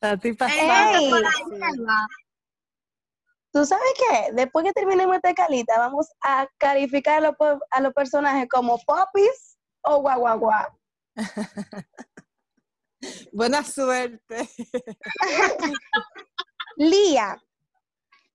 La 0.00 0.16
tipa 0.16 0.46
va. 0.46 2.06
¿Tú 3.52 3.64
sabes 3.64 3.84
qué? 3.96 4.32
Después 4.32 4.64
que 4.64 4.72
terminemos 4.72 5.16
esta 5.16 5.32
calita, 5.34 5.78
vamos 5.78 6.08
a 6.20 6.46
calificar 6.58 7.18
a 7.18 7.20
los, 7.28 7.36
po- 7.36 7.60
a 7.70 7.80
los 7.80 7.94
personajes 7.94 8.48
como 8.50 8.78
popis 8.84 9.55
o 9.86 10.00
guaguaguá. 10.00 10.76
Buena 13.32 13.62
suerte. 13.64 14.48
Lía, 16.76 17.42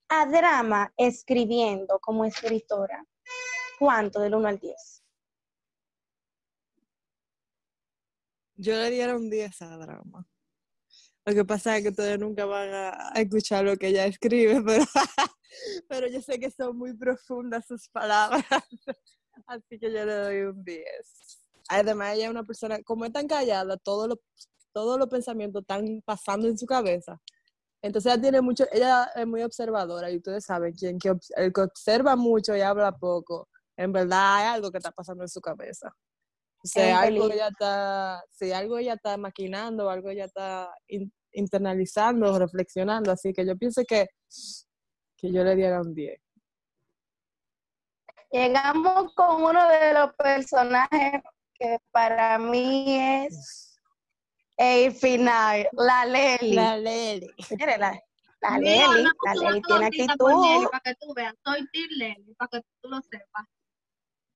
a 0.10 0.26
drama 0.26 0.92
escribiendo 0.98 2.00
como 2.00 2.26
escritora, 2.26 3.06
¿cuánto 3.78 4.20
del 4.20 4.36
1 4.36 4.48
al 4.48 4.60
10? 4.60 5.04
Yo 8.56 8.74
le 8.74 8.90
diera 8.92 9.16
un 9.16 9.30
10 9.30 9.62
a 9.62 9.78
drama. 9.78 10.28
Lo 11.26 11.34
que 11.36 11.46
pasa 11.46 11.78
es 11.78 11.84
que 11.84 11.90
ustedes 11.90 12.18
nunca 12.18 12.46
van 12.46 12.74
a, 12.74 13.12
a 13.14 13.22
escuchar 13.22 13.64
lo 13.64 13.78
que 13.78 13.88
ella 13.88 14.06
escribe, 14.06 14.62
pero, 14.66 14.86
pero 15.88 16.08
yo 16.08 16.22
sé 16.22 16.40
que 16.40 16.50
son 16.50 16.78
muy 16.78 16.96
profundas 16.96 17.68
sus 17.68 17.90
palabras. 17.90 18.46
Así 19.48 19.80
que 19.80 19.92
yo 19.92 20.06
le 20.06 20.14
doy 20.14 20.42
un 20.44 20.64
10. 20.64 21.41
Además, 21.70 22.16
ella 22.16 22.26
es 22.26 22.32
una 22.32 22.44
persona, 22.44 22.82
como 22.84 23.06
es 23.06 23.12
tan 23.14 23.28
callada, 23.28 23.78
todos 23.78 24.08
los 24.10 24.18
todos 24.74 24.98
los 24.98 25.10
pensamientos 25.10 25.64
están 25.64 26.02
pasando 26.06 26.48
en 26.48 26.58
su 26.58 26.66
cabeza. 26.66 27.20
Entonces 27.82 28.12
ella 28.14 28.22
tiene 28.22 28.40
mucho, 28.42 28.64
ella 28.72 29.12
es 29.16 29.28
muy 29.28 29.44
observadora 29.44 30.10
y 30.10 30.16
ustedes 30.16 30.46
saben, 30.46 30.74
quien 30.74 30.98
que, 30.98 31.12
el 31.36 31.52
que 31.52 31.62
observa 31.62 32.16
mucho 32.16 32.56
y 32.56 32.62
habla 32.62 32.94
poco, 32.94 33.50
en 33.76 33.92
verdad 33.92 34.38
hay 34.38 34.46
algo 34.46 34.72
que 34.72 34.78
está 34.78 34.92
pasando 34.92 35.24
en 35.24 35.28
su 35.30 35.42
cabeza. 35.42 35.90
O 36.64 36.68
sea, 36.68 37.04
Es 37.04 37.10
algo 37.10 37.30
ella 37.32 37.48
está, 37.50 38.24
si 38.30 38.54
algo 38.54 38.78
ella 38.78 38.94
está 38.94 39.18
maquinando, 39.18 39.90
algo 39.90 40.10
ella 40.10 40.24
está 40.26 40.74
in- 40.88 41.12
internalizando, 41.34 42.40
reflexionando, 42.40 43.12
así 43.12 43.34
que 43.34 43.46
yo 43.46 43.58
pienso 43.58 43.82
que, 43.86 44.08
que 45.18 45.34
yo 45.34 45.44
le 45.44 45.56
diera 45.58 45.82
un 45.82 45.94
10. 45.94 46.18
Llegamos 48.32 49.14
con 49.16 49.44
uno 49.44 49.68
de 49.68 49.94
los 49.94 50.14
personajes 50.14 51.22
que 51.62 51.78
para 51.92 52.40
mí 52.40 52.98
es 52.98 53.80
el 54.58 54.94
final, 54.94 55.68
la 55.74 56.06
Leli. 56.06 56.54
La 56.54 56.76
Leli. 56.76 57.32
Señores, 57.40 57.78
la, 57.78 58.02
la 58.42 58.58
Mira, 58.58 58.88
Leli, 58.88 59.10
la 59.24 59.36
Leli 59.36 59.62
tiene 59.62 59.86
actitud. 59.86 60.70
Para 60.72 60.82
que 60.82 60.96
tú 60.96 61.14
veas, 61.14 61.36
soy 61.46 61.68
Team 61.72 61.88
Lely, 61.92 62.34
para 62.36 62.50
que 62.50 62.62
tú 62.82 62.90
lo 62.90 63.02
sepas. 63.02 63.46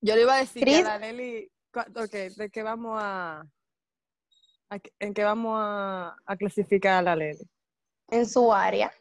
Yo 0.00 0.14
le 0.14 0.22
iba 0.22 0.34
a 0.34 0.38
decir 0.38 0.64
que 0.64 0.76
a 0.76 0.82
la 0.82 0.98
Leli, 0.98 1.50
ok, 1.74 2.12
¿de 2.36 2.50
qué 2.50 2.62
vamos 2.62 2.98
a, 3.02 3.44
en 5.00 5.12
qué 5.12 5.24
vamos 5.24 5.58
a, 5.60 6.16
a 6.24 6.36
clasificar 6.36 6.94
a 6.98 7.02
la 7.02 7.16
Leli? 7.16 7.44
en 8.08 8.26
su 8.26 8.52
área, 8.52 8.92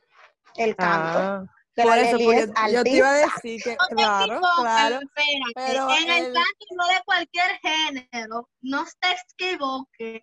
el 0.55 0.75
canto. 0.75 1.19
Ah, 1.19 1.45
por 1.83 1.97
eso, 1.97 2.17
porque 2.23 2.39
es 2.41 2.73
yo 2.73 2.83
te 2.83 2.89
iba 2.91 3.09
a 3.09 3.13
decir 3.13 3.61
que, 3.61 3.75
No 3.75 3.97
claro, 3.97 4.41
claro, 4.61 4.99
espérate. 5.01 5.53
pero 5.55 5.89
en 5.97 6.09
el 6.11 6.25
el- 6.25 6.33
canto 6.33 6.65
no 6.75 6.87
de 6.87 7.01
cualquier 7.05 7.59
género, 7.61 8.49
no 8.61 8.85
te 8.99 9.15
equivoques. 9.47 10.21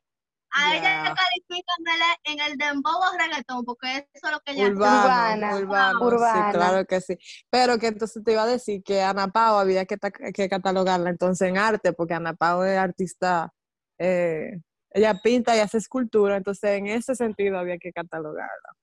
A 0.55 0.77
ella 0.77 1.03
le 1.05 1.15
califican 1.15 2.21
en 2.25 2.41
el, 2.41 2.59
dembow 2.59 2.93
o 3.01 3.19
reggaetón, 3.19 3.65
porque 3.65 4.07
eso 4.13 4.27
es 4.27 4.33
lo 4.33 4.41
que 4.41 4.53
ella 4.53 4.69
Urbana, 4.69 5.57
urbano, 5.57 6.07
urbana. 6.07 6.51
sí, 6.51 6.53
claro 6.53 6.85
que 6.85 7.01
sí. 7.01 7.17
Pero 7.49 7.79
que 7.79 7.87
entonces 7.87 8.23
te 8.23 8.33
iba 8.33 8.43
a 8.43 8.47
decir 8.47 8.83
que 8.83 9.01
Ana 9.01 9.29
Pao 9.29 9.59
había 9.59 9.87
que, 9.87 9.97
que 10.35 10.49
catalogarla 10.51 11.09
entonces 11.09 11.49
en 11.49 11.57
arte, 11.57 11.95
porque 11.95 12.13
Ana 12.13 12.35
Pao 12.35 12.65
es 12.65 12.77
artista, 12.77 13.51
eh, 13.99 14.61
ella 14.91 15.19
pinta 15.23 15.57
y 15.57 15.61
hace 15.61 15.79
escultura, 15.79 16.37
entonces 16.37 16.71
en 16.73 16.87
ese 16.87 17.15
sentido 17.15 17.59
había 17.59 17.79
que 17.79 17.91
catalogarla. 17.91 18.77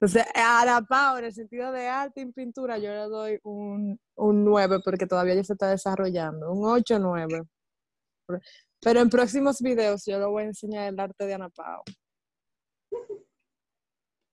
Entonces, 0.00 0.24
a 0.34 0.62
Ana 0.62 0.82
Pao, 0.82 1.18
en 1.18 1.24
el 1.24 1.34
sentido 1.34 1.72
de 1.72 1.88
arte 1.88 2.20
y 2.20 2.32
pintura, 2.32 2.78
yo 2.78 2.90
le 2.90 3.08
doy 3.08 3.40
un, 3.42 3.98
un 4.14 4.44
9, 4.44 4.78
porque 4.84 5.06
todavía 5.06 5.34
ella 5.34 5.42
se 5.42 5.54
está 5.54 5.68
desarrollando, 5.68 6.52
un 6.52 6.64
8 6.64 6.96
o 6.96 6.98
9. 7.00 7.42
Pero 8.80 9.00
en 9.00 9.10
próximos 9.10 9.60
videos 9.60 10.04
yo 10.06 10.20
le 10.20 10.26
voy 10.26 10.44
a 10.44 10.46
enseñar 10.46 10.86
el 10.86 11.00
arte 11.00 11.26
de 11.26 11.34
Ana 11.34 11.48
Pao. 11.48 11.82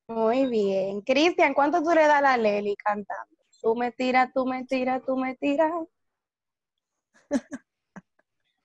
Muy 0.08 0.46
bien. 0.48 1.02
Cristian, 1.02 1.56
¿cuánto 1.56 1.82
tú 1.82 1.90
le 1.90 2.02
das 2.02 2.20
a 2.20 2.22
la 2.22 2.38
Leli 2.38 2.76
cantando? 2.76 3.36
Tú 3.60 3.76
me 3.76 3.92
tiras, 3.92 4.32
tú 4.32 4.46
me 4.46 4.66
tiras, 4.66 5.02
tú 5.04 5.18
me 5.18 5.36
tiras. 5.36 5.72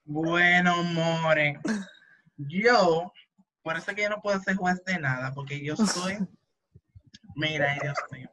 Bueno, 0.04 0.82
more. 0.82 1.60
Yo, 2.36 3.12
por 3.62 3.76
eso 3.76 3.94
que 3.94 4.02
yo 4.02 4.10
no 4.10 4.20
puedo 4.20 4.38
ser 4.40 4.56
juez 4.56 4.84
de 4.84 4.98
nada, 4.98 5.32
porque 5.32 5.64
yo 5.64 5.76
soy. 5.76 6.18
Mira, 7.40 7.76
Dios 7.82 7.98
mío. 8.12 8.28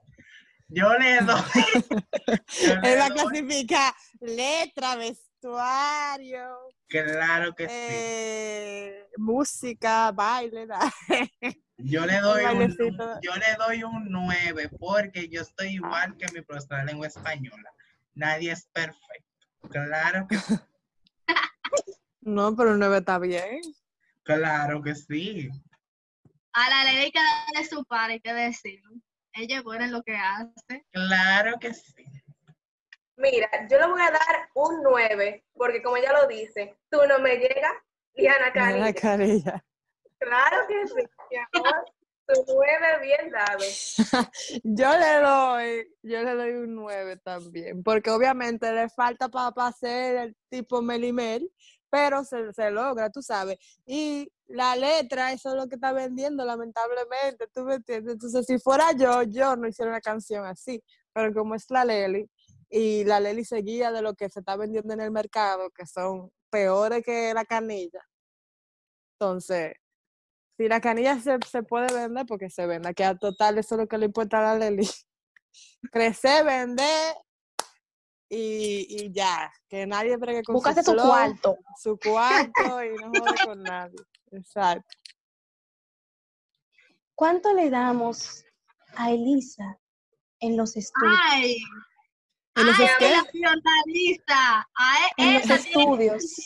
Yo 0.69 0.93
le 0.97 1.19
doy. 1.21 1.39
Él 2.83 2.99
va 2.99 3.05
a 3.05 3.09
doy- 3.09 3.17
clasificar 3.17 3.93
letra, 4.19 4.95
vestuario, 4.97 6.57
claro 6.89 7.55
que 7.55 7.67
sí. 7.69 7.73
eh, 7.73 9.05
música, 9.17 10.11
baile. 10.11 10.67
Yo 11.79 12.05
le 12.07 12.19
doy 12.21 12.43
un, 12.43 12.75
yo 13.21 13.35
le 13.35 13.55
doy 13.59 13.83
un 13.83 14.05
9 14.09 14.67
porque 14.79 15.29
yo 15.29 15.43
estoy 15.43 15.75
igual 15.75 16.17
que 16.17 16.25
mi 16.33 16.41
profesora 16.41 16.79
de 16.79 16.85
lengua 16.87 17.05
española. 17.05 17.71
Nadie 18.15 18.51
es 18.51 18.65
perfecto. 18.73 19.37
Claro 19.69 20.25
que 20.27 20.37
sí. 20.39 20.55
No, 22.21 22.55
pero 22.55 22.71
un 22.71 22.79
9 22.79 22.97
está 22.97 23.19
bien. 23.19 23.61
Claro 24.23 24.81
que 24.81 24.95
sí. 24.95 25.49
A 26.59 26.69
la 26.71 26.83
ley 26.85 26.97
hay 26.97 27.11
que 27.11 27.19
darle 27.19 27.69
su 27.69 27.85
par, 27.85 28.09
hay 28.09 28.19
que 28.19 28.33
decirlo. 28.33 28.89
Ella 29.33 29.57
es 29.57 29.63
buena 29.63 29.85
en 29.85 29.91
lo 29.91 30.01
que 30.01 30.15
hace. 30.15 30.83
Claro 30.91 31.59
que 31.59 31.71
sí. 31.71 32.03
Mira, 33.15 33.47
yo 33.69 33.77
le 33.77 33.85
voy 33.85 34.01
a 34.01 34.09
dar 34.09 34.49
un 34.55 34.81
9, 34.81 35.45
porque 35.53 35.83
como 35.83 35.97
ella 35.97 36.13
lo 36.13 36.27
dice, 36.27 36.75
tú 36.89 36.97
no 37.07 37.19
me 37.19 37.35
llegas, 37.35 37.73
Diana 38.15 38.47
La 38.47 38.53
Carilla. 38.53 38.93
carilla. 38.93 39.65
Claro 40.17 40.67
que 40.67 40.87
sí, 40.87 41.07
mi 41.29 41.37
amor. 41.37 41.85
Tu 42.25 42.43
9 42.47 43.01
bien 43.03 43.31
dado. 43.31 43.63
Yo 44.63 44.97
le 44.97 45.13
doy, 45.21 45.95
yo 46.01 46.23
le 46.23 46.33
doy 46.33 46.51
un 46.53 46.75
9 46.75 47.17
también, 47.17 47.83
porque 47.83 48.09
obviamente 48.09 48.73
le 48.73 48.89
falta 48.89 49.29
para 49.29 49.71
ser 49.73 50.17
el 50.17 50.37
tipo 50.49 50.81
Melimel, 50.81 51.49
pero 51.89 52.23
se, 52.23 52.51
se 52.51 52.71
logra, 52.71 53.11
tú 53.11 53.21
sabes. 53.21 53.57
Y 53.85 54.29
la 54.48 54.75
letra, 54.75 55.34
eso 55.34 55.50
es 55.50 55.56
lo 55.56 55.68
que 55.68 55.75
está 55.75 55.92
vendiendo, 55.92 56.46
lamentablemente, 56.46 57.48
tú 57.54 57.63
me 57.63 57.75
entiendes. 57.75 58.13
Entonces, 58.13 58.46
si 58.46 58.60
fuera 58.60 58.92
yo, 58.94 59.24
yo 59.24 59.56
no 59.56 59.68
hiciera 59.68 59.92
una 59.92 60.01
canción 60.01 60.46
así, 60.46 60.82
pero 61.13 61.34
como 61.34 61.56
es 61.56 61.70
la 61.70 61.86
Leli, 61.86 62.30
y 62.70 63.04
la 63.06 63.20
Leli 63.20 63.46
se 63.46 63.58
guía 63.58 63.92
de 63.92 64.01
lo 64.01 64.13
que 64.13 64.30
se 64.30 64.39
está 64.39 64.56
vendiendo 64.56 64.94
en 64.94 65.01
el 65.01 65.12
mercado, 65.12 65.70
que 65.72 65.86
son 65.86 66.32
peores 66.50 67.04
que 67.04 67.34
la 67.34 67.46
canilla. 67.46 68.01
Entonces, 69.20 69.74
si 70.58 70.68
la 70.68 70.82
canilla 70.82 71.20
se, 71.20 71.38
se 71.50 71.63
puede 71.63 71.94
vender, 71.94 72.25
porque 72.25 72.50
se 72.50 72.66
venda, 72.66 72.94
que 72.94 73.04
a 73.04 73.16
total 73.16 73.58
eso 73.58 73.75
es 73.75 73.82
lo 73.82 73.88
que 73.88 73.98
le 73.98 74.06
importa 74.06 74.39
a 74.39 74.54
la 74.54 74.60
Leli. 74.60 74.88
Crecer, 75.92 76.46
vender 76.46 77.16
y, 78.30 78.86
y 78.89 79.12
ya, 79.12 79.51
que 79.70 79.86
nadie 79.88 80.18
bregue 80.18 80.44
con 80.44 80.58
su 80.58 80.62
cuarto. 80.96 81.58
su 81.82 81.98
cuarto 81.98 82.84
y 82.84 82.96
no 82.96 83.10
jode 83.10 83.46
con 83.46 83.63
nadie. 83.63 83.98
Exacto. 84.31 84.96
¿Cuánto 87.16 87.53
le 87.53 87.70
damos 87.70 88.46
a 88.96 89.11
Elisa 89.11 89.79
en 90.40 90.55
los 90.55 90.75
estudios? 90.77 91.18
Ay, 91.31 91.57
En 92.55 92.66
los, 92.68 92.79
ay, 92.79 92.87
la 93.11 93.20
jornalista. 93.22 94.70
A 94.75 94.96
En 95.18 95.33
los 95.35 95.50
estudios. 95.50 96.40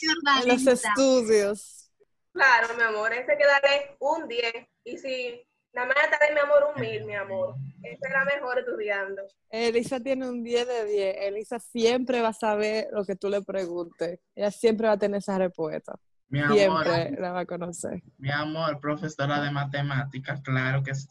en 0.44 0.48
los 0.48 0.68
estudios. 0.68 1.92
Claro, 2.34 2.74
mi 2.76 2.84
amor, 2.84 3.12
ese 3.12 3.38
que 3.38 3.46
darle 3.46 3.98
un 4.00 4.28
10. 4.28 4.54
Y 4.86 4.98
si 4.98 5.46
nada 5.74 5.88
más 5.88 5.96
darle, 6.10 6.34
mi 6.36 6.40
amor, 6.40 6.72
un 6.74 6.82
1000, 6.82 7.06
mi 7.06 7.16
amor. 7.16 7.56
Esa 7.84 8.08
es 8.08 8.14
la 8.14 8.26
mejor 8.26 8.60
estudiando. 8.60 9.24
Elisa 9.50 10.00
tiene 10.00 10.30
un 10.30 10.42
10 10.44 10.68
de 10.68 10.86
10. 10.86 11.16
Elisa 11.20 11.60
siempre 11.60 12.22
va 12.22 12.30
a 12.30 12.34
saber 12.34 12.88
lo 12.92 13.04
que 13.04 13.18
tú 13.18 13.28
le 13.30 13.42
preguntes. 13.42 14.20
Ella 14.36 14.52
siempre 14.52 14.88
va 14.88 14.94
a 14.94 14.98
tener 14.98 15.18
esa 15.18 15.38
respuesta. 15.38 15.96
Mi 16.32 16.40
amor, 16.40 16.86
Siempre 16.86 17.22
la 17.22 17.32
va 17.34 17.40
a 17.42 17.46
conocer. 17.46 18.02
mi 18.18 18.32
amor, 18.32 18.80
profesora 18.80 19.42
de 19.42 19.52
matemáticas, 19.52 20.42
claro 20.42 20.82
que 20.82 20.96
sí. 20.96 21.08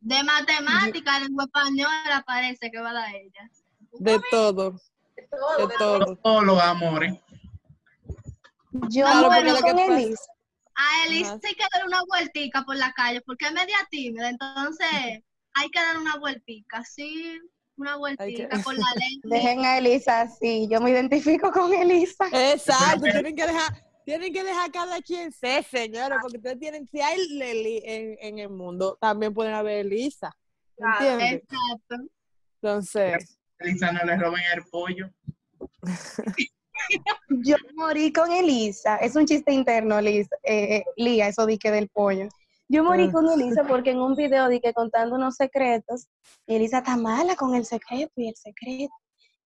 De 0.00 0.22
matemática, 0.22 1.18
lengua 1.20 1.44
española 1.44 2.22
parece 2.26 2.70
que 2.70 2.80
va 2.80 2.90
a 2.90 2.94
dar 2.94 3.14
ella. 3.14 3.50
De 3.98 4.20
todo, 4.30 4.70
De 5.16 5.28
todo, 5.28 5.56
de 5.58 5.66
de 5.66 5.74
todo. 5.78 5.98
todo. 6.06 6.16
Todos 6.16 6.44
los 6.44 6.60
amores. 6.62 7.14
Yo 8.88 9.04
Claro, 9.04 9.42
lo 9.42 9.60
con 9.60 9.78
Elisa. 9.78 10.22
A 10.74 11.06
Elisa 11.06 11.32
Ajá. 11.34 11.40
hay 11.44 11.54
que 11.54 11.64
dar 11.72 11.86
una 11.86 12.00
vueltica 12.08 12.62
por 12.64 12.76
la 12.76 12.92
calle 12.92 13.20
porque 13.22 13.46
es 13.46 13.52
media 13.52 13.76
tímida, 13.90 14.28
entonces 14.30 14.88
hay 15.54 15.68
que 15.70 15.78
dar 15.80 15.98
una 15.98 16.16
vueltica, 16.16 16.82
sí, 16.82 17.38
una 17.82 17.96
vueltica 17.96 18.48
que- 18.48 18.62
por 18.62 18.74
la 18.74 18.84
ley. 18.96 19.20
Dejen 19.24 19.64
a 19.64 19.78
Elisa 19.78 20.22
así. 20.22 20.66
Yo 20.70 20.80
me 20.80 20.90
identifico 20.90 21.50
con 21.52 21.72
Elisa. 21.72 22.26
Exacto, 22.32 23.02
tienen 23.12 23.36
que 23.36 23.46
dejar, 23.46 23.84
tienen 24.04 24.32
que 24.32 24.42
dejar 24.44 24.70
cada 24.72 25.00
quien 25.02 25.30
ser, 25.32 25.62
señores, 25.64 26.18
porque 26.22 26.38
ustedes 26.38 26.58
tienen, 26.58 26.86
si 26.88 27.00
hay 27.00 27.18
Leli 27.28 27.82
en, 27.84 28.16
en 28.20 28.38
el 28.38 28.48
mundo, 28.50 28.96
también 29.00 29.32
pueden 29.34 29.54
haber 29.54 29.86
Elisa. 29.86 30.32
Claro. 30.76 31.04
¿Entiendes? 31.10 31.42
Exacto. 31.42 31.96
Entonces, 32.62 33.38
Elisa 33.58 33.92
no 33.92 34.04
le 34.04 34.16
roben 34.16 34.42
el 34.54 34.64
pollo. 34.70 35.10
Yo 37.44 37.56
morí 37.74 38.12
con 38.12 38.30
Elisa. 38.32 38.96
Es 38.96 39.14
un 39.16 39.26
chiste 39.26 39.52
interno, 39.52 40.00
Liz, 40.00 40.28
eh, 40.42 40.76
eh, 40.76 40.84
Lía, 40.96 41.28
eso 41.28 41.46
di 41.46 41.58
que 41.58 41.70
del 41.70 41.88
pollo. 41.88 42.28
Yo 42.68 42.84
morí 42.84 43.10
con 43.10 43.28
Elisa 43.28 43.64
porque 43.64 43.90
en 43.90 44.00
un 44.00 44.14
video 44.14 44.48
di 44.48 44.60
que 44.60 44.72
contando 44.72 45.16
unos 45.16 45.36
secretos, 45.36 46.08
y 46.46 46.54
Elisa 46.56 46.78
está 46.78 46.96
mala 46.96 47.36
con 47.36 47.54
el 47.54 47.64
secreto 47.64 48.12
y 48.16 48.28
el 48.28 48.36
secreto. 48.36 48.94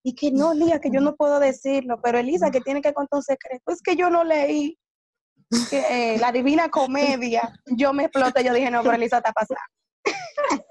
Y 0.03 0.15
que 0.15 0.31
no, 0.31 0.53
Lía, 0.53 0.79
que 0.79 0.89
yo 0.89 1.01
no 1.01 1.15
puedo 1.15 1.39
decirlo, 1.39 1.99
pero 2.01 2.19
Elisa 2.19 2.51
que 2.51 2.61
tiene 2.61 2.81
que 2.81 2.93
contar 2.93 3.17
un 3.17 3.23
secreto. 3.23 3.71
Es 3.71 3.81
que 3.81 3.95
yo 3.95 4.09
no 4.09 4.23
leí 4.23 4.77
que, 5.69 6.13
eh, 6.13 6.17
la 6.19 6.31
Divina 6.31 6.69
Comedia. 6.69 7.51
Yo 7.65 7.93
me 7.93 8.03
exploté, 8.05 8.43
yo 8.43 8.53
dije, 8.53 8.71
no, 8.71 8.81
pero 8.83 8.95
Elisa 8.95 9.17
está 9.17 9.33
pasada. 9.33 9.61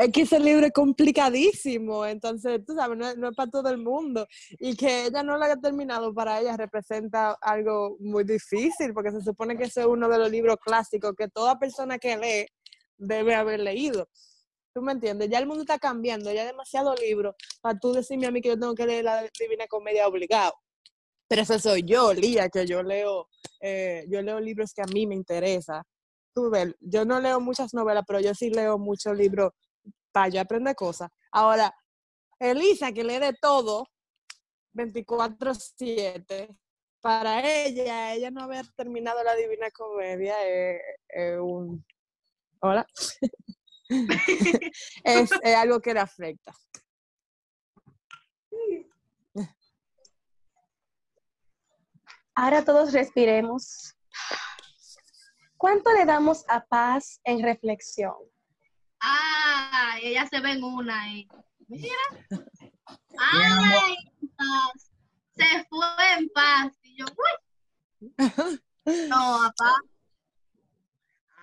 es 0.00 0.12
que 0.12 0.22
ese 0.22 0.40
libro 0.40 0.66
es 0.66 0.72
complicadísimo, 0.72 2.06
entonces, 2.06 2.64
tú 2.66 2.74
sabes, 2.74 2.96
no, 2.98 3.28
es- 3.28 3.36
para 3.36 3.50
todo 3.50 3.68
el 3.68 3.78
mundo. 3.78 4.26
Y 4.58 4.74
que 4.76 5.06
ella 5.06 5.22
no 5.22 5.36
lo 5.36 5.44
haya 5.44 5.56
terminado 5.56 6.12
para 6.14 6.40
ella 6.40 6.56
representa 6.56 7.36
algo 7.40 7.96
muy 8.00 8.24
difícil, 8.24 8.92
porque 8.94 9.10
se 9.12 9.20
supone 9.20 9.56
que 9.56 9.64
ese 9.64 9.80
es 9.80 9.86
uno 9.86 10.08
de 10.08 10.18
los 10.18 10.30
libros 10.30 10.56
clásicos 10.64 11.14
que 11.16 11.28
toda 11.28 11.58
persona 11.58 11.98
que 11.98 12.16
lee 12.16 12.46
debe 12.96 13.34
haber 13.34 13.60
leído. 13.60 14.08
¿Tú 14.72 14.82
me 14.82 14.92
entiendes? 14.92 15.28
Ya 15.28 15.38
el 15.38 15.46
mundo 15.46 15.62
está 15.62 15.78
cambiando, 15.78 16.32
ya 16.32 16.42
hay 16.42 16.46
demasiados 16.46 16.98
libros 17.00 17.34
para 17.60 17.78
tú 17.78 17.92
decirme 17.92 18.26
a 18.26 18.30
mí 18.30 18.40
que 18.40 18.50
yo 18.50 18.58
tengo 18.58 18.74
que 18.74 18.86
leer 18.86 19.04
la 19.04 19.28
Divina 19.38 19.66
Comedia 19.68 20.06
obligado. 20.06 20.54
Pero 21.28 21.42
eso 21.42 21.58
soy 21.58 21.82
yo, 21.84 22.12
Lía, 22.12 22.48
que 22.48 22.66
yo 22.66 22.82
leo, 22.82 23.28
eh, 23.60 24.04
yo 24.08 24.22
leo 24.22 24.40
libros 24.40 24.72
que 24.72 24.82
a 24.82 24.86
mí 24.92 25.06
me 25.06 25.14
interesan. 25.14 25.82
Tú 26.34 26.50
ves, 26.50 26.74
yo 26.80 27.04
no 27.04 27.20
leo 27.20 27.40
muchas 27.40 27.74
novelas, 27.74 28.04
pero 28.06 28.20
yo 28.20 28.34
sí 28.34 28.50
leo 28.50 28.78
muchos 28.78 29.16
libros 29.16 29.52
para 30.12 30.28
yo 30.28 30.40
aprender 30.40 30.74
cosas. 30.74 31.10
Ahora, 31.32 31.74
Elisa, 32.38 32.92
que 32.92 33.04
lee 33.04 33.18
de 33.18 33.34
todo, 33.34 33.86
24-7, 34.74 36.56
para 37.00 37.40
ella, 37.64 38.14
ella 38.14 38.30
no 38.30 38.42
haber 38.42 38.68
terminado 38.72 39.22
la 39.24 39.34
Divina 39.34 39.70
Comedia 39.70 40.36
es, 40.46 41.38
un... 41.40 41.84
Hola. 42.60 42.86
es, 45.04 45.30
es 45.42 45.56
algo 45.56 45.80
que 45.80 45.94
le 45.94 46.00
afecta. 46.00 46.52
Ahora 52.34 52.64
todos 52.64 52.92
respiremos. 52.92 53.94
¿Cuánto 55.56 55.92
le 55.92 56.06
damos 56.06 56.44
a 56.48 56.64
paz 56.64 57.20
en 57.24 57.42
reflexión? 57.42 58.14
Ay, 59.00 60.08
ella 60.08 60.26
se 60.26 60.40
ve 60.40 60.52
en 60.52 60.64
una 60.64 61.02
ahí. 61.02 61.28
Mira. 61.68 61.94
Ay. 63.18 63.96
Se 65.32 65.64
fue 65.68 65.86
en 66.18 66.28
paz. 66.30 66.72
Y 66.82 66.98
yo, 66.98 67.06
uy, 67.06 68.60
No, 69.08 69.38
papá. 69.56 69.74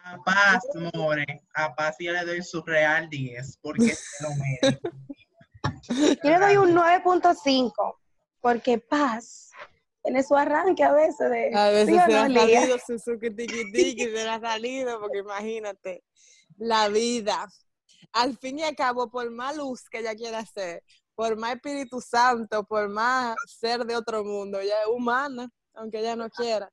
A 0.03 0.17
Paz, 0.23 0.63
More. 0.93 1.25
A 1.53 1.75
Paz 1.75 1.97
yo 1.99 2.13
le 2.13 2.23
doy 2.23 2.41
su 2.41 2.61
real 2.61 3.09
10 3.09 3.59
porque 3.61 3.89
se 3.95 4.23
lo 4.23 4.29
merece. 4.35 4.79
Yo 6.23 6.29
le 6.29 6.39
doy 6.39 6.57
un 6.57 6.73
9.5 6.73 7.97
porque 8.39 8.77
Paz 8.77 9.51
tiene 10.03 10.23
su 10.23 10.35
arranque 10.35 10.83
a 10.83 10.93
veces 10.93 11.29
de... 11.29 11.51
A 11.53 11.69
veces 11.69 11.87
¿sí 11.87 11.95
o 11.95 12.05
se 12.05 12.11
no, 12.11 12.17
ha 12.19 12.39
salido 12.39 12.77
Suzuki 12.85 13.29
Tiki 13.31 13.71
Tiki, 13.73 14.03
se 14.05 14.11
le 14.11 14.29
ha 14.29 14.39
salido, 14.39 15.01
porque 15.01 15.17
imagínate, 15.19 16.03
la 16.57 16.89
vida. 16.89 17.47
Al 18.13 18.37
fin 18.37 18.59
y 18.59 18.63
al 18.63 18.75
cabo, 18.75 19.09
por 19.09 19.29
más 19.31 19.55
luz 19.55 19.89
que 19.89 19.99
ella 19.99 20.15
quiera 20.15 20.45
ser, 20.45 20.83
por 21.15 21.37
más 21.37 21.55
Espíritu 21.55 22.01
Santo, 22.01 22.63
por 22.63 22.89
más 22.89 23.35
ser 23.47 23.85
de 23.85 23.95
otro 23.95 24.23
mundo, 24.23 24.59
ella 24.59 24.81
es 24.81 24.87
humana, 24.87 25.49
aunque 25.73 25.99
ella 25.99 26.15
no 26.15 26.29
quiera. 26.29 26.69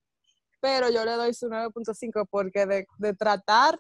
Pero 0.61 0.90
yo 0.90 1.05
le 1.05 1.12
doy 1.12 1.35
su 1.35 1.47
9.5 1.49 2.27
porque 2.31 2.66
de, 2.66 2.87
de 2.99 3.14
tratar 3.14 3.79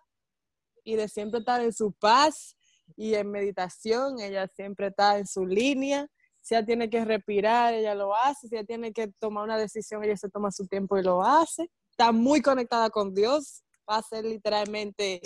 y 0.84 0.96
de 0.96 1.08
siempre 1.08 1.40
estar 1.40 1.60
en 1.60 1.72
su 1.72 1.92
paz 1.92 2.56
y 2.96 3.14
en 3.14 3.30
meditación, 3.30 4.20
ella 4.20 4.46
siempre 4.48 4.88
está 4.88 5.18
en 5.18 5.26
su 5.26 5.46
línea. 5.46 6.06
Si 6.40 6.54
ella 6.54 6.66
tiene 6.66 6.90
que 6.90 7.04
respirar, 7.04 7.72
ella 7.72 7.94
lo 7.94 8.14
hace. 8.14 8.48
Si 8.48 8.54
ella 8.54 8.66
tiene 8.66 8.92
que 8.92 9.08
tomar 9.18 9.44
una 9.44 9.56
decisión, 9.56 10.04
ella 10.04 10.16
se 10.16 10.28
toma 10.28 10.50
su 10.50 10.66
tiempo 10.66 10.98
y 10.98 11.02
lo 11.02 11.22
hace. 11.22 11.70
Está 11.90 12.12
muy 12.12 12.42
conectada 12.42 12.90
con 12.90 13.14
Dios. 13.14 13.62
Va 13.90 13.96
a 13.96 14.02
ser 14.02 14.24
literalmente 14.24 15.22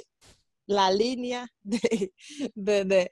la 0.69 0.91
línea 0.93 1.49
de, 1.63 2.13
de- 2.55 2.85
de 2.85 3.11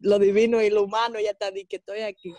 lo 0.00 0.18
divino 0.18 0.60
y 0.62 0.70
lo 0.70 0.82
humano. 0.82 1.18
Ella 1.18 1.30
está 1.30 1.50
di 1.52 1.66
que 1.66 1.76
estoy 1.76 2.00
aquí. 2.00 2.34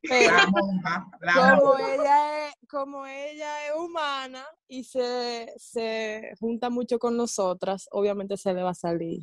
Pero 0.00 0.36
La 0.36 0.46
monja, 0.46 1.06
la 1.20 1.58
como 1.60 1.76
ella 1.76 2.48
es, 2.48 2.54
como 2.68 3.06
ella 3.06 3.66
es 3.66 3.72
humana 3.76 4.46
y 4.68 4.84
se, 4.84 5.52
se 5.58 6.32
junta 6.38 6.70
mucho 6.70 6.98
con 7.00 7.16
nosotras, 7.16 7.88
obviamente 7.90 8.36
se 8.36 8.54
le 8.54 8.62
va 8.62 8.70
a 8.70 8.74
salir 8.74 9.20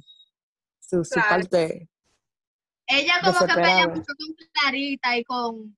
su, 0.79 1.03
su 1.05 1.13
Claro. 1.15 1.29
parte. 1.29 1.89
Ella 2.87 3.13
como 3.23 3.39
que 3.39 3.53
pelea 3.53 3.87
mucho 3.87 4.11
con 4.17 4.35
Clarita 4.53 5.17
y 5.17 5.23
con 5.23 5.77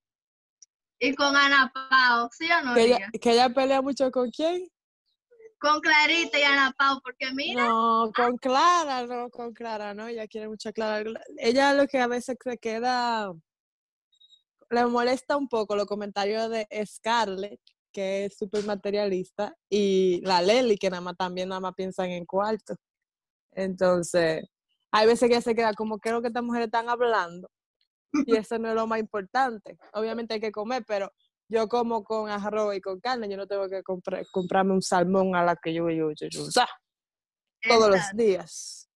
y 0.99 1.13
con 1.13 1.35
Ana 1.37 1.71
Pao, 1.71 2.27
¿sí 2.35 2.49
o 2.51 2.61
no? 2.65 2.73
Que 2.73 2.85
ella, 2.85 2.99
que 3.21 3.31
ella 3.31 3.49
pelea 3.49 3.81
mucho 3.83 4.09
con 4.09 4.31
quién? 4.31 4.67
Con 5.59 5.81
Clarita 5.81 6.37
y 6.37 6.43
Ana 6.43 6.73
Pao, 6.77 6.99
porque 7.03 7.33
mira, 7.33 7.65
No, 7.65 8.11
con 8.15 8.37
Clara, 8.37 9.05
no, 9.07 9.29
con 9.29 9.53
Clara, 9.53 9.93
no, 9.93 10.07
ella 10.07 10.27
quiere 10.27 10.47
mucho 10.47 10.69
a 10.69 10.71
Clara. 10.71 11.09
Ella 11.37 11.73
lo 11.73 11.87
que 11.87 11.99
a 11.99 12.07
veces 12.07 12.37
se 12.39 12.57
queda, 12.57 13.33
le 14.69 14.85
molesta 14.85 15.35
un 15.35 15.47
poco 15.47 15.75
los 15.75 15.87
comentarios 15.87 16.49
de 16.51 16.67
Scarlett, 16.85 17.59
que 17.91 18.25
es 18.25 18.37
súper 18.37 18.65
materialista, 18.65 19.55
y 19.69 20.21
la 20.23 20.41
Lely, 20.41 20.77
que 20.77 20.91
nada 20.91 21.01
más 21.01 21.17
también 21.17 21.49
nada 21.49 21.61
más 21.61 21.73
piensan 21.73 22.11
en 22.11 22.25
cuarto. 22.25 22.75
Entonces, 23.53 24.45
hay 24.91 25.07
veces 25.07 25.29
que 25.29 25.41
se 25.41 25.55
queda 25.55 25.73
como 25.73 25.97
creo 25.97 26.21
que 26.21 26.27
estas 26.27 26.43
mujeres 26.43 26.67
están 26.67 26.89
hablando, 26.89 27.49
y 28.11 28.35
eso 28.35 28.59
no 28.59 28.69
es 28.69 28.75
lo 28.75 28.85
más 28.85 28.99
importante. 28.99 29.77
Obviamente 29.93 30.35
hay 30.35 30.39
que 30.39 30.51
comer, 30.51 30.83
pero 30.87 31.11
yo 31.49 31.67
como 31.67 32.03
con 32.03 32.29
arroz 32.29 32.75
y 32.75 32.81
con 32.81 32.99
carne, 32.99 33.29
yo 33.29 33.37
no 33.37 33.47
tengo 33.47 33.67
que 33.69 33.81
comprar, 33.83 34.25
comprarme 34.31 34.73
un 34.73 34.81
salmón 34.81 35.35
a 35.35 35.43
la 35.43 35.55
que 35.55 35.73
yo, 35.73 35.89
yo, 35.89 36.11
yo, 36.11 36.27
yo, 36.29 36.43
o 36.43 36.51
sea, 36.51 36.67
todos 37.67 37.89
los 37.89 37.99
días. 38.13 38.89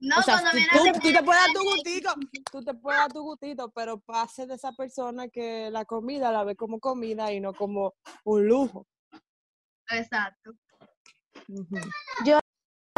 No, 0.00 0.16
o 0.18 0.22
sea, 0.22 0.34
cuando 0.40 0.50
tú, 0.52 0.82
viene 0.84 0.98
tú- 1.00 1.12
te 1.12 1.22
puedes 1.24 1.42
dar 1.42 1.52
tu 1.52 1.62
gustito, 1.64 2.14
tú 2.52 2.62
te 2.62 2.74
puedes 2.74 3.00
dar 3.00 3.12
tu 3.12 3.22
gustito, 3.22 3.70
pero 3.70 3.98
pase 3.98 4.46
de 4.46 4.54
esa 4.54 4.70
persona 4.72 5.28
que 5.28 5.70
la 5.72 5.84
comida 5.84 6.30
la 6.30 6.44
ve 6.44 6.54
como 6.54 6.78
comida 6.78 7.32
y 7.32 7.40
no 7.40 7.52
como 7.52 7.94
un 8.24 8.46
lujo. 8.46 8.86
Exacto. 9.90 10.52
Ujú. 11.48 11.76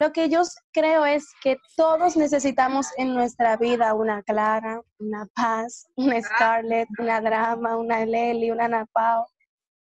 Lo 0.01 0.13
que 0.13 0.31
yo 0.31 0.41
creo 0.73 1.05
es 1.05 1.27
que 1.43 1.59
todos 1.77 2.17
necesitamos 2.17 2.87
en 2.97 3.15
nuestra 3.15 3.59
vida 3.59 3.93
una 3.93 4.23
Clara, 4.23 4.81
una 4.99 5.27
Paz, 5.35 5.87
una 5.95 6.23
Scarlett, 6.23 6.89
una 6.99 7.21
Drama, 7.21 7.77
una 7.77 8.07
Lely, 8.07 8.51
una 8.51 8.65
Ana 8.65 8.87
Pao, 8.93 9.27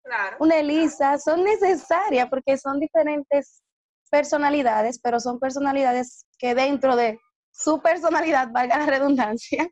Claro. 0.02 0.36
una 0.40 0.56
Elisa. 0.56 1.18
Son 1.18 1.44
necesarias 1.44 2.28
porque 2.28 2.56
son 2.56 2.80
diferentes 2.80 3.62
personalidades, 4.10 4.98
pero 5.00 5.20
son 5.20 5.38
personalidades 5.38 6.26
que 6.36 6.54
dentro 6.54 6.96
de 6.96 7.20
su 7.52 7.80
personalidad, 7.80 8.48
valga 8.50 8.78
la 8.78 8.86
redundancia, 8.86 9.68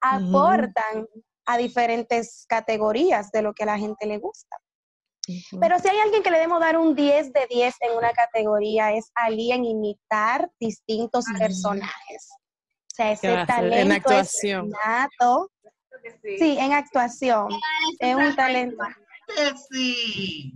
aportan 0.00 1.06
a 1.46 1.56
diferentes 1.56 2.46
categorías 2.48 3.30
de 3.30 3.42
lo 3.42 3.52
que 3.54 3.62
a 3.62 3.66
la 3.66 3.78
gente 3.78 4.06
le 4.06 4.18
gusta. 4.18 4.56
Pero 5.60 5.78
si 5.78 5.88
hay 5.88 5.98
alguien 5.98 6.22
que 6.22 6.30
le 6.30 6.36
debemos 6.36 6.60
dar 6.60 6.76
un 6.76 6.94
10 6.94 7.32
de 7.32 7.46
10 7.48 7.74
en 7.80 7.96
una 7.96 8.12
categoría, 8.12 8.92
es 8.92 9.10
alguien 9.14 9.64
imitar 9.64 10.50
distintos 10.60 11.24
Ay. 11.28 11.38
personajes. 11.38 12.30
O 12.30 12.94
sea, 12.94 13.12
ese 13.12 13.28
¿Qué 13.28 13.32
va 13.32 13.40
a 13.40 13.42
hacer? 13.42 13.64
En 13.64 13.70
talento 13.70 13.94
actuación. 13.94 14.66
es 14.66 14.72
nato. 14.86 15.50
Sí. 16.22 16.38
Sí, 16.38 16.56
en 16.58 16.72
actuación. 16.72 17.48
Es 18.00 18.14
un 18.14 18.36
talento. 18.36 18.84
Sí. 19.68 20.52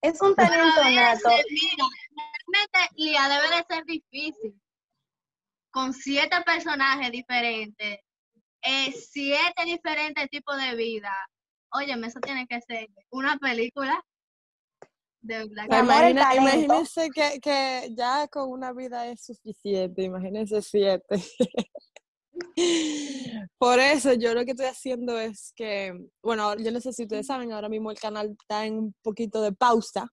Es 0.00 0.20
un 0.22 0.34
talento 0.34 0.82
nato. 0.82 1.28
mira, 1.50 1.84
realmente, 2.16 2.94
Lía, 2.96 3.28
debe 3.28 3.56
de 3.56 3.64
ser 3.68 3.84
difícil. 3.84 4.60
Con 5.70 5.92
siete 5.92 6.40
personajes 6.44 7.12
diferentes, 7.12 8.00
eh, 8.62 8.92
siete 8.92 9.64
diferentes 9.64 10.28
tipos 10.30 10.56
de 10.56 10.74
vida. 10.74 11.12
Óyeme, 11.72 12.08
eso 12.08 12.20
tiene 12.20 12.46
que 12.46 12.60
ser 12.60 12.88
una 13.10 13.36
película 13.38 14.02
de 15.22 15.44
Black 15.44 15.72
Imagina- 15.72 16.34
imagínense 16.34 17.10
que, 17.10 17.40
que 17.40 17.90
ya 17.96 18.26
con 18.28 18.50
una 18.50 18.72
vida 18.72 19.06
es 19.06 19.24
suficiente, 19.24 20.02
imagínense 20.02 20.62
siete. 20.62 21.16
Por 23.58 23.78
eso 23.78 24.14
yo 24.14 24.34
lo 24.34 24.44
que 24.44 24.52
estoy 24.52 24.66
haciendo 24.66 25.18
es 25.18 25.52
que, 25.54 25.92
bueno, 26.22 26.56
yo 26.56 26.72
no 26.72 26.80
sé 26.80 26.92
si 26.92 27.02
ustedes 27.02 27.26
saben, 27.26 27.52
ahora 27.52 27.68
mismo 27.68 27.90
el 27.90 27.98
canal 27.98 28.36
está 28.40 28.64
en 28.66 28.78
un 28.78 28.94
poquito 29.02 29.42
de 29.42 29.52
pausa. 29.52 30.08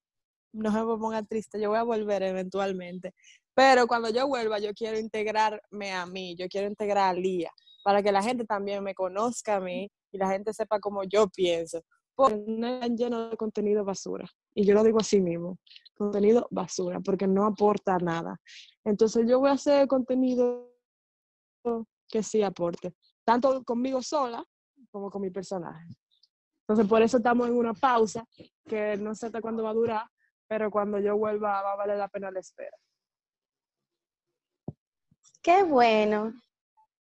No 0.53 0.71
se 0.71 0.77
me 0.79 0.97
ponga 0.97 1.23
triste, 1.23 1.59
yo 1.59 1.69
voy 1.69 1.77
a 1.77 1.83
volver 1.83 2.23
eventualmente. 2.23 3.13
Pero 3.53 3.87
cuando 3.87 4.09
yo 4.09 4.27
vuelva, 4.27 4.59
yo 4.59 4.73
quiero 4.73 4.99
integrarme 4.99 5.91
a 5.93 6.05
mí, 6.05 6.35
yo 6.37 6.47
quiero 6.47 6.67
integrar 6.67 7.09
a 7.09 7.13
Lía, 7.13 7.51
para 7.83 8.03
que 8.03 8.11
la 8.11 8.21
gente 8.21 8.45
también 8.45 8.83
me 8.83 8.93
conozca 8.93 9.55
a 9.55 9.59
mí 9.59 9.89
la 10.17 10.29
gente 10.29 10.53
sepa 10.53 10.79
cómo 10.79 11.03
yo 11.03 11.27
pienso. 11.29 11.81
Porque 12.15 12.43
no 12.47 12.67
están 12.67 12.97
lleno 12.97 13.29
de 13.29 13.37
contenido 13.37 13.85
basura. 13.85 14.27
Y 14.55 14.65
yo 14.65 14.73
lo 14.73 14.83
digo 14.83 14.99
así 14.99 15.21
mismo, 15.21 15.59
contenido 15.95 16.47
basura, 16.49 16.99
porque 16.99 17.27
no 17.27 17.45
aporta 17.45 17.97
nada. 17.99 18.39
Entonces 18.83 19.27
yo 19.27 19.39
voy 19.39 19.49
a 19.49 19.53
hacer 19.53 19.87
contenido 19.87 20.73
que 22.07 22.23
sí 22.23 22.41
aporte, 22.41 22.93
tanto 23.23 23.63
conmigo 23.63 24.01
sola 24.01 24.43
como 24.89 25.11
con 25.11 25.21
mi 25.21 25.29
personaje. 25.29 25.85
Entonces 26.61 26.87
por 26.87 27.01
eso 27.01 27.17
estamos 27.17 27.47
en 27.47 27.55
una 27.55 27.73
pausa, 27.73 28.25
que 28.65 28.97
no 28.97 29.13
sé 29.13 29.27
hasta 29.27 29.41
cuándo 29.41 29.63
va 29.63 29.69
a 29.71 29.75
durar, 29.75 30.07
pero 30.47 30.71
cuando 30.71 30.99
yo 30.99 31.17
vuelva 31.17 31.61
va 31.61 31.73
a 31.73 31.75
valer 31.75 31.97
la 31.97 32.07
pena 32.07 32.31
la 32.31 32.39
espera. 32.39 32.77
Qué 35.41 35.63
bueno. 35.63 36.33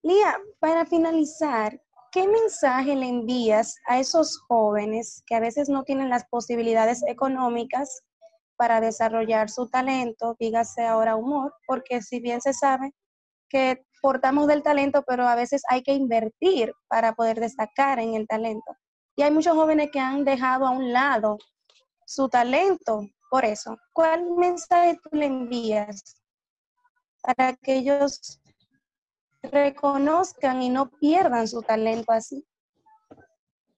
Lía, 0.04 0.38
para 0.60 0.86
finalizar, 0.86 1.82
¿qué 2.12 2.28
mensaje 2.28 2.96
le 2.96 3.08
envías 3.08 3.78
a 3.88 4.00
esos 4.00 4.38
jóvenes 4.48 5.24
que 5.26 5.36
a 5.36 5.40
veces 5.40 5.70
no 5.70 5.84
tienen 5.84 6.10
las 6.10 6.26
posibilidades 6.30 7.02
económicas 7.08 8.02
para 8.58 8.82
desarrollar 8.82 9.50
su 9.50 9.70
talento, 9.70 10.36
dígase 10.40 10.86
ahora 10.86 11.16
humor, 11.16 11.54
porque 11.66 12.02
si 12.02 12.20
bien 12.20 12.42
se 12.42 12.54
sabe 12.54 12.94
que 13.50 13.86
portamos 14.02 14.48
del 14.48 14.62
talento, 14.62 15.04
pero 15.08 15.28
a 15.28 15.36
veces 15.36 15.64
hay 15.70 15.82
que 15.84 15.94
invertir 15.94 16.74
para 16.88 17.14
poder 17.14 17.40
destacar 17.40 18.00
en 18.00 18.16
el 18.16 18.28
talento. 18.28 18.76
Y 19.16 19.24
hay 19.24 19.32
muchos 19.32 19.56
jóvenes 19.56 19.90
que 19.92 20.00
han 20.00 20.24
dejado 20.24 20.68
a 20.68 20.72
un 20.72 20.94
lado 20.94 21.38
su 22.06 22.30
talento 22.30 23.08
por 23.30 23.46
eso. 23.46 23.78
¿Cuál 23.94 24.30
mensaje 24.36 25.00
tú 25.02 25.10
le 25.18 25.26
envías 25.26 26.04
para 27.22 27.56
que 27.56 27.76
ellos 27.76 28.41
reconozcan 29.44 30.62
y 30.62 30.70
no 30.70 30.90
pierdan 30.92 31.48
su 31.48 31.62
talento 31.62 32.12
así? 32.12 32.46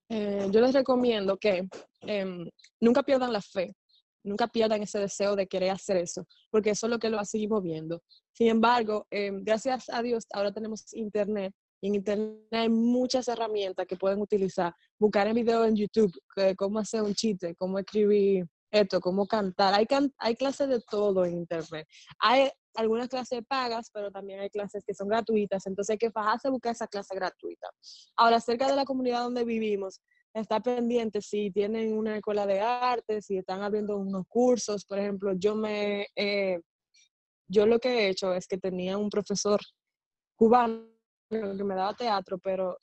Eh, 0.09 0.47
yo 0.51 0.61
les 0.61 0.73
recomiendo 0.73 1.37
que 1.37 1.67
em, 2.01 2.49
nunca 2.79 3.03
pierdan 3.03 3.33
la 3.33 3.41
fe, 3.41 3.75
nunca 4.23 4.47
pierdan 4.47 4.83
ese 4.83 4.99
deseo 4.99 5.35
de 5.35 5.47
querer 5.47 5.71
hacer 5.71 5.97
eso, 5.97 6.25
porque 6.51 6.71
eso 6.71 6.87
es 6.87 6.91
lo 6.91 6.99
que 6.99 7.09
lo 7.09 7.19
a 7.19 7.25
seguir 7.25 7.49
moviendo. 7.49 8.01
Sin 8.33 8.47
embargo, 8.49 9.07
em, 9.09 9.43
gracias 9.43 9.89
a 9.89 10.01
Dios, 10.01 10.25
ahora 10.33 10.51
tenemos 10.51 10.93
internet 10.93 11.53
y 11.81 11.87
en 11.87 11.95
internet 11.95 12.37
hay 12.51 12.69
muchas 12.69 13.27
herramientas 13.27 13.85
que 13.87 13.95
pueden 13.95 14.21
utilizar. 14.21 14.73
Buscar 14.99 15.27
en 15.27 15.35
video 15.35 15.65
en 15.65 15.75
YouTube 15.75 16.13
cómo 16.55 16.79
hacer 16.79 17.01
un 17.01 17.13
chiste, 17.13 17.55
cómo 17.55 17.79
escribir 17.79 18.45
esto, 18.71 18.99
cómo 19.01 19.27
cantar. 19.27 19.73
Hay, 19.73 19.85
can- 19.85 20.13
hay 20.17 20.35
clases 20.35 20.69
de 20.69 20.79
todo 20.81 21.25
en 21.25 21.37
internet. 21.37 21.87
Hay 22.19 22.49
algunas 22.75 23.07
clases 23.07 23.41
pagas, 23.47 23.89
pero 23.93 24.11
también 24.11 24.39
hay 24.39 24.49
clases 24.49 24.83
que 24.85 24.93
son 24.93 25.07
gratuitas, 25.07 25.65
entonces 25.67 25.93
hay 25.93 25.97
que 25.97 26.11
fajarse 26.11 26.47
a 26.47 26.51
buscar 26.51 26.73
esa 26.73 26.87
clase 26.87 27.15
gratuita. 27.15 27.69
Ahora, 28.15 28.37
acerca 28.37 28.67
de 28.67 28.75
la 28.75 28.85
comunidad 28.85 29.21
donde 29.21 29.43
vivimos, 29.43 30.01
estar 30.33 30.61
pendiente 30.61 31.21
si 31.21 31.51
tienen 31.51 31.93
una 31.93 32.17
escuela 32.17 32.45
de 32.45 32.59
arte, 32.59 33.21
si 33.21 33.37
están 33.37 33.61
abriendo 33.61 33.97
unos 33.97 34.25
cursos. 34.27 34.85
Por 34.85 34.99
ejemplo, 34.99 35.33
yo 35.33 35.55
me, 35.55 36.07
eh, 36.15 36.59
yo 37.47 37.65
lo 37.65 37.79
que 37.79 37.89
he 37.89 38.09
hecho 38.09 38.33
es 38.33 38.47
que 38.47 38.57
tenía 38.57 38.97
un 38.97 39.09
profesor 39.09 39.59
cubano 40.35 40.87
que 41.29 41.63
me 41.63 41.75
daba 41.75 41.93
teatro, 41.93 42.37
pero 42.39 42.77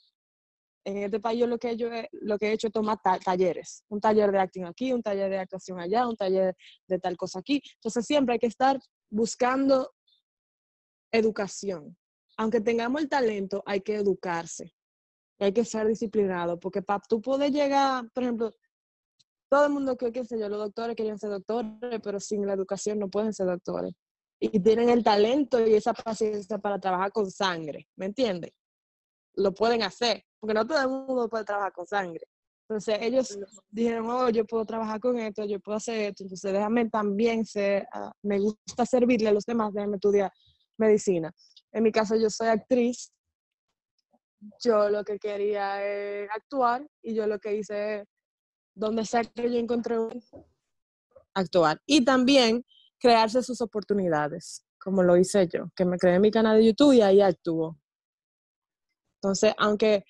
en 0.85 0.98
este 0.98 1.20
país 1.20 1.40
yo 1.40 1.46
lo 1.46 1.59
que, 1.59 1.76
yo 1.76 1.92
he, 1.92 2.09
lo 2.12 2.38
que 2.38 2.48
he 2.48 2.53
hecho 2.53 2.68
es 2.68 2.72
tomar 2.72 2.98
talleres, 3.24 3.85
un 3.88 4.00
taller 4.00 4.33
de 4.33 4.38
acting 4.38 4.64
aquí, 4.64 4.92
un 4.92 5.03
taller 5.03 5.31
de 5.31 5.38
actuación 5.38 5.79
allá, 5.79 6.07
un 6.07 6.16
taller 6.16 6.57
de 6.87 6.98
tal 6.98 7.16
cosa 7.16 7.40
aquí. 7.40 7.62
Entonces 7.74 8.07
siempre 8.07 8.35
hay 8.35 8.38
que 8.38 8.46
estar 8.46 8.79
buscando 9.11 9.92
educación. 11.12 11.96
Aunque 12.37 12.61
tengamos 12.61 13.03
el 13.03 13.09
talento, 13.09 13.62
hay 13.66 13.81
que 13.83 13.96
educarse, 13.96 14.73
hay 15.38 15.53
que 15.53 15.64
ser 15.64 15.87
disciplinado, 15.87 16.59
porque 16.59 16.81
para 16.81 17.03
tú 17.07 17.20
puedes 17.20 17.51
llegar, 17.51 18.11
por 18.12 18.23
ejemplo, 18.23 18.53
todo 19.51 19.66
el 19.66 19.73
mundo 19.73 19.96
que, 19.96 20.12
qué 20.12 20.25
sé 20.25 20.38
yo, 20.38 20.49
los 20.49 20.59
doctores 20.59 20.94
quieren 20.94 21.18
ser 21.18 21.31
doctores, 21.31 22.01
pero 22.03 22.20
sin 22.20 22.46
la 22.46 22.55
educación 22.55 22.99
no 22.99 23.09
pueden 23.09 23.35
ser 23.35 23.46
doctores. 23.46 23.92
Y 24.38 24.61
tienen 24.61 24.88
el 24.88 25.03
talento 25.05 25.66
y 25.66 25.75
esa 25.75 25.92
paciencia 25.92 26.59
para 26.59 26.79
trabajar 26.79 27.12
con 27.12 27.31
sangre, 27.31 27.88
¿me 27.96 28.07
entiendes? 28.07 28.53
Lo 29.35 29.53
pueden 29.53 29.83
hacer, 29.83 30.25
porque 30.38 30.55
no 30.55 30.66
todo 30.66 30.81
el 30.81 30.88
mundo 30.88 31.29
puede 31.29 31.44
trabajar 31.44 31.73
con 31.73 31.87
sangre. 31.87 32.27
Entonces 32.70 32.98
ellos 33.00 33.37
dijeron, 33.68 34.09
oh, 34.09 34.30
yo 34.30 34.46
puedo 34.46 34.64
trabajar 34.64 35.00
con 35.00 35.18
esto, 35.18 35.44
yo 35.44 35.59
puedo 35.59 35.76
hacer 35.76 36.11
esto, 36.11 36.22
entonces 36.22 36.52
déjame 36.52 36.88
también 36.88 37.44
ser, 37.44 37.85
ah, 37.92 38.12
me 38.22 38.38
gusta 38.38 38.87
servirle 38.87 39.28
a 39.28 39.33
los 39.33 39.44
demás, 39.44 39.74
déjame 39.74 39.96
estudiar 39.96 40.33
medicina. 40.78 41.35
En 41.72 41.83
mi 41.83 41.90
caso 41.90 42.14
yo 42.14 42.30
soy 42.30 42.46
actriz, 42.46 43.12
yo 44.62 44.88
lo 44.88 45.02
que 45.02 45.18
quería 45.18 45.85
es 45.85 46.30
actuar 46.30 46.87
y 47.02 47.12
yo 47.12 47.26
lo 47.26 47.40
que 47.40 47.56
hice 47.56 47.96
es, 47.96 48.09
donde 48.72 49.04
sea 49.04 49.24
que 49.24 49.50
yo 49.50 49.59
encontré 49.59 49.98
un 49.98 50.22
actuar. 51.35 51.83
Y 51.87 52.04
también 52.04 52.64
crearse 53.00 53.42
sus 53.42 53.61
oportunidades, 53.62 54.64
como 54.78 55.02
lo 55.02 55.16
hice 55.16 55.48
yo, 55.48 55.72
que 55.74 55.85
me 55.85 55.98
creé 55.98 56.20
mi 56.20 56.30
canal 56.30 56.59
de 56.59 56.66
YouTube 56.66 56.92
y 56.92 57.02
ahí 57.02 57.20
actúo. 57.20 57.80
Entonces, 59.16 59.54
aunque 59.59 60.04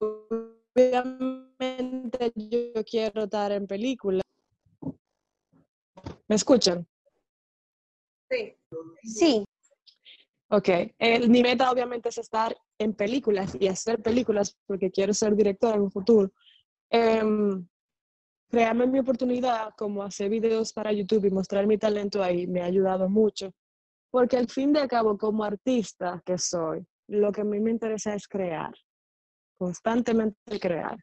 obviamente 0.00 1.50
yo 2.34 2.84
quiero 2.84 3.24
estar 3.24 3.52
en 3.52 3.66
película. 3.66 4.22
¿Me 6.28 6.36
escuchan? 6.36 6.86
Sí. 8.30 8.56
Sí. 9.02 9.44
Ok. 10.50 10.68
mi 11.28 11.42
meta 11.42 11.70
obviamente 11.70 12.08
es 12.08 12.18
estar 12.18 12.56
en 12.78 12.94
películas 12.94 13.56
y 13.60 13.68
hacer 13.68 14.02
películas 14.02 14.56
porque 14.66 14.90
quiero 14.90 15.14
ser 15.14 15.36
directora 15.36 15.76
en 15.76 15.82
un 15.82 15.90
futuro. 15.90 16.32
Eh, 16.90 17.22
crearme 18.50 18.86
mi 18.86 18.98
oportunidad 18.98 19.72
como 19.76 20.02
hacer 20.02 20.28
videos 20.28 20.72
para 20.72 20.92
YouTube 20.92 21.26
y 21.26 21.30
mostrar 21.30 21.66
mi 21.66 21.78
talento 21.78 22.22
ahí 22.22 22.46
me 22.46 22.62
ha 22.62 22.64
ayudado 22.64 23.08
mucho. 23.08 23.52
Porque 24.10 24.36
al 24.36 24.48
fin 24.48 24.72
de 24.72 24.88
cabo, 24.88 25.16
como 25.16 25.44
artista 25.44 26.20
que 26.26 26.36
soy, 26.36 26.84
lo 27.08 27.30
que 27.30 27.42
a 27.42 27.44
mí 27.44 27.60
me 27.60 27.70
interesa 27.70 28.14
es 28.14 28.26
crear, 28.26 28.74
constantemente 29.60 30.58
crear, 30.58 30.96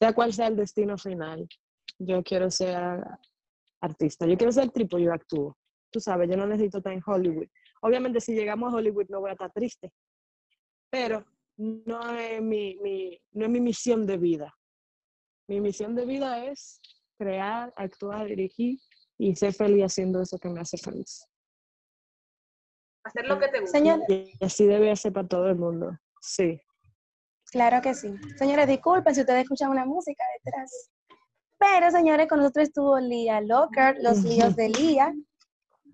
sea 0.00 0.14
cual 0.14 0.32
sea 0.32 0.46
el 0.46 0.56
destino 0.56 0.96
final. 0.96 1.46
Yo 1.98 2.22
quiero 2.22 2.50
ser 2.50 3.04
artista, 3.78 4.26
yo 4.26 4.38
quiero 4.38 4.52
ser 4.52 4.70
triple, 4.70 5.02
yo 5.02 5.12
actúo. 5.12 5.58
Tú 5.92 6.00
sabes, 6.00 6.30
yo 6.30 6.36
no 6.38 6.46
necesito 6.46 6.78
estar 6.78 6.94
en 6.94 7.02
Hollywood. 7.04 7.46
Obviamente, 7.82 8.22
si 8.22 8.34
llegamos 8.34 8.72
a 8.72 8.76
Hollywood 8.76 9.10
no 9.10 9.20
voy 9.20 9.30
a 9.30 9.34
estar 9.34 9.52
triste, 9.52 9.92
pero 10.90 11.26
no 11.58 12.16
es 12.16 12.40
mi, 12.40 12.76
mi, 12.76 13.20
no 13.32 13.44
es 13.44 13.50
mi 13.50 13.60
misión 13.60 14.06
de 14.06 14.16
vida. 14.16 14.54
Mi 15.46 15.60
misión 15.60 15.94
de 15.94 16.06
vida 16.06 16.46
es 16.46 16.80
crear, 17.18 17.70
actuar, 17.76 18.26
dirigir 18.26 18.78
y 19.18 19.36
ser 19.36 19.52
feliz 19.52 19.84
haciendo 19.84 20.22
eso 20.22 20.38
que 20.38 20.48
me 20.48 20.60
hace 20.60 20.78
feliz. 20.78 21.28
Hacer 23.04 23.28
lo 23.28 23.38
que 23.38 23.48
te 23.48 23.60
gusta. 23.60 23.78
Señor, 23.78 24.00
Y 24.08 24.42
así 24.42 24.64
debe 24.64 24.96
ser 24.96 25.12
para 25.12 25.28
todo 25.28 25.50
el 25.50 25.56
mundo. 25.56 25.98
Sí. 26.22 26.58
Claro 27.54 27.80
que 27.80 27.94
sí. 27.94 28.12
Señores, 28.36 28.66
disculpen 28.66 29.14
si 29.14 29.20
ustedes 29.20 29.44
escuchan 29.44 29.70
una 29.70 29.86
música 29.86 30.24
detrás. 30.36 30.90
Pero, 31.56 31.88
señores, 31.92 32.26
con 32.28 32.40
nosotros 32.40 32.66
estuvo 32.66 32.98
Lía 32.98 33.40
Locker, 33.40 33.96
los 34.02 34.18
líos 34.24 34.56
de 34.56 34.70
Lía. 34.70 35.14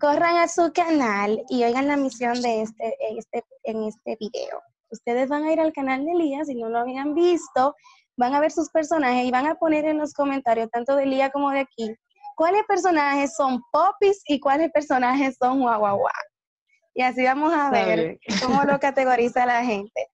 Corran 0.00 0.38
a 0.38 0.48
su 0.48 0.72
canal 0.72 1.44
y 1.50 1.62
oigan 1.62 1.86
la 1.86 1.98
misión 1.98 2.40
de 2.40 2.62
este, 2.62 2.96
este, 3.18 3.44
en 3.64 3.84
este 3.84 4.16
video. 4.18 4.62
Ustedes 4.90 5.28
van 5.28 5.44
a 5.44 5.52
ir 5.52 5.60
al 5.60 5.74
canal 5.74 6.06
de 6.06 6.14
Lía, 6.14 6.46
si 6.46 6.54
no 6.54 6.70
lo 6.70 6.78
habían 6.78 7.14
visto, 7.14 7.74
van 8.16 8.34
a 8.34 8.40
ver 8.40 8.50
sus 8.50 8.70
personajes 8.70 9.26
y 9.26 9.30
van 9.30 9.46
a 9.46 9.56
poner 9.56 9.84
en 9.84 9.98
los 9.98 10.14
comentarios, 10.14 10.70
tanto 10.70 10.96
de 10.96 11.04
Lía 11.04 11.28
como 11.28 11.50
de 11.50 11.60
aquí, 11.60 11.94
cuáles 12.36 12.64
personajes 12.64 13.34
son 13.36 13.60
popis 13.70 14.22
y 14.26 14.40
cuáles 14.40 14.72
personajes 14.72 15.36
son 15.38 15.60
guau 15.60 16.00
Y 16.94 17.02
así 17.02 17.22
vamos 17.22 17.52
a 17.52 17.70
ver 17.70 18.18
cómo 18.42 18.64
lo 18.64 18.78
categoriza 18.80 19.44
la 19.44 19.62
gente. 19.62 20.08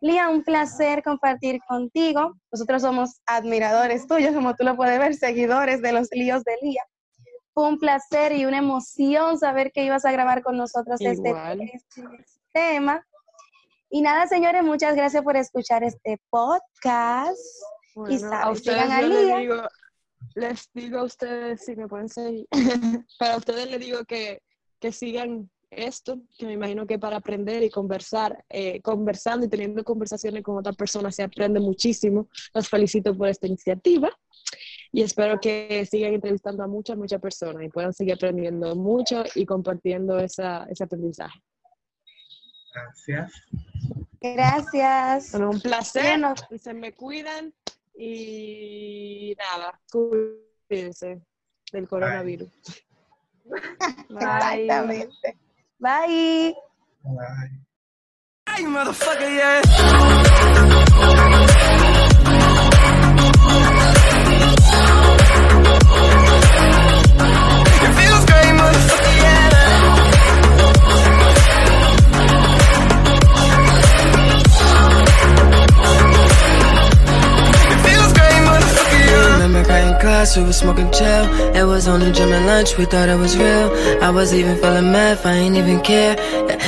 Lía, 0.00 0.30
un 0.30 0.42
placer 0.42 1.02
compartir 1.02 1.60
contigo. 1.68 2.34
Nosotros 2.50 2.82
somos 2.82 3.20
admiradores 3.26 4.06
tuyos, 4.06 4.34
como 4.34 4.54
tú 4.56 4.64
lo 4.64 4.76
puedes 4.76 4.98
ver, 4.98 5.14
seguidores 5.14 5.82
de 5.82 5.92
los 5.92 6.08
líos 6.12 6.42
de 6.44 6.56
Lía. 6.62 6.82
Fue 7.52 7.68
un 7.68 7.78
placer 7.78 8.32
y 8.32 8.46
una 8.46 8.58
emoción 8.58 9.38
saber 9.38 9.72
que 9.72 9.84
ibas 9.84 10.04
a 10.06 10.12
grabar 10.12 10.42
con 10.42 10.56
nosotros 10.56 11.00
este, 11.00 11.30
este 11.30 11.92
tema. 12.52 13.06
Y 13.90 14.00
nada, 14.00 14.26
señores, 14.26 14.62
muchas 14.62 14.94
gracias 14.94 15.22
por 15.22 15.36
escuchar 15.36 15.84
este 15.84 16.18
podcast. 16.30 17.38
Bueno, 17.94 18.18
saben, 18.18 18.38
a 18.38 18.50
ustedes 18.50 18.82
sigan 18.82 18.92
a 18.92 19.02
Lía. 19.02 19.36
les 19.36 19.38
digo, 19.40 19.68
les 20.34 20.70
digo 20.72 20.98
a 21.00 21.02
ustedes 21.02 21.64
si 21.64 21.76
me 21.76 21.88
pueden 21.88 22.08
seguir, 22.08 22.46
pero 23.18 23.34
a 23.34 23.36
ustedes 23.36 23.70
les 23.70 23.80
digo 23.80 24.04
que, 24.04 24.42
que 24.78 24.92
sigan 24.92 25.50
esto, 25.70 26.20
que 26.38 26.46
me 26.46 26.52
imagino 26.52 26.86
que 26.86 26.98
para 26.98 27.16
aprender 27.16 27.62
y 27.62 27.70
conversar, 27.70 28.44
eh, 28.48 28.80
conversando 28.82 29.46
y 29.46 29.48
teniendo 29.48 29.84
conversaciones 29.84 30.42
con 30.42 30.58
otras 30.58 30.76
personas 30.76 31.14
se 31.14 31.22
aprende 31.22 31.60
muchísimo. 31.60 32.28
Los 32.54 32.68
felicito 32.68 33.16
por 33.16 33.28
esta 33.28 33.46
iniciativa 33.46 34.10
y 34.92 35.02
espero 35.02 35.40
que 35.40 35.86
sigan 35.90 36.14
entrevistando 36.14 36.64
a 36.64 36.66
muchas, 36.66 36.96
muchas 36.96 37.20
personas 37.20 37.62
y 37.62 37.68
puedan 37.68 37.92
seguir 37.92 38.14
aprendiendo 38.14 38.74
mucho 38.74 39.24
y 39.34 39.46
compartiendo 39.46 40.18
esa, 40.18 40.66
ese 40.68 40.84
aprendizaje. 40.84 41.40
Gracias. 42.74 43.32
Gracias. 44.20 45.30
Bueno, 45.32 45.50
un 45.50 45.60
placer, 45.60 46.02
Bueno. 46.02 46.34
y 46.50 46.58
se 46.58 46.74
me 46.74 46.92
cuidan 46.92 47.52
y 47.96 49.34
nada, 49.38 49.80
cuídense 49.90 51.20
del 51.72 51.88
coronavirus. 51.88 52.48
Bye. 53.44 53.50
Exactamente. 54.62 55.49
Bye. 55.80 56.52
Bye. 57.04 57.48
Hey, 58.46 58.64
motherfucker, 58.64 59.30
yeah. 59.34 59.62
We 80.20 80.42
was 80.44 80.58
smoking 80.58 80.90
chill. 80.92 81.24
It 81.56 81.64
was 81.64 81.88
only 81.88 82.12
gym 82.12 82.30
and 82.30 82.44
lunch, 82.44 82.76
we 82.76 82.84
thought 82.84 83.08
it 83.08 83.16
was 83.16 83.38
real. 83.38 83.68
I 84.02 84.10
was 84.10 84.34
even 84.34 84.54
feeling 84.58 84.92
mad, 84.92 85.18
I 85.24 85.32
ain't 85.32 85.56
even 85.56 85.80
care. 85.80 86.14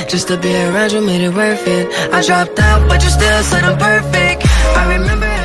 Just 0.09 0.27
to 0.29 0.37
be 0.37 0.55
around 0.55 0.91
you 0.91 1.01
made 1.01 1.21
it 1.21 1.35
worth 1.35 1.67
it. 1.67 1.85
I 2.11 2.23
dropped 2.23 2.57
out, 2.57 2.89
but 2.89 3.03
you 3.03 3.11
still 3.11 3.43
said 3.43 3.63
I'm 3.63 3.77
perfect. 3.77 4.47
I 4.75 4.97
remember 4.97 5.42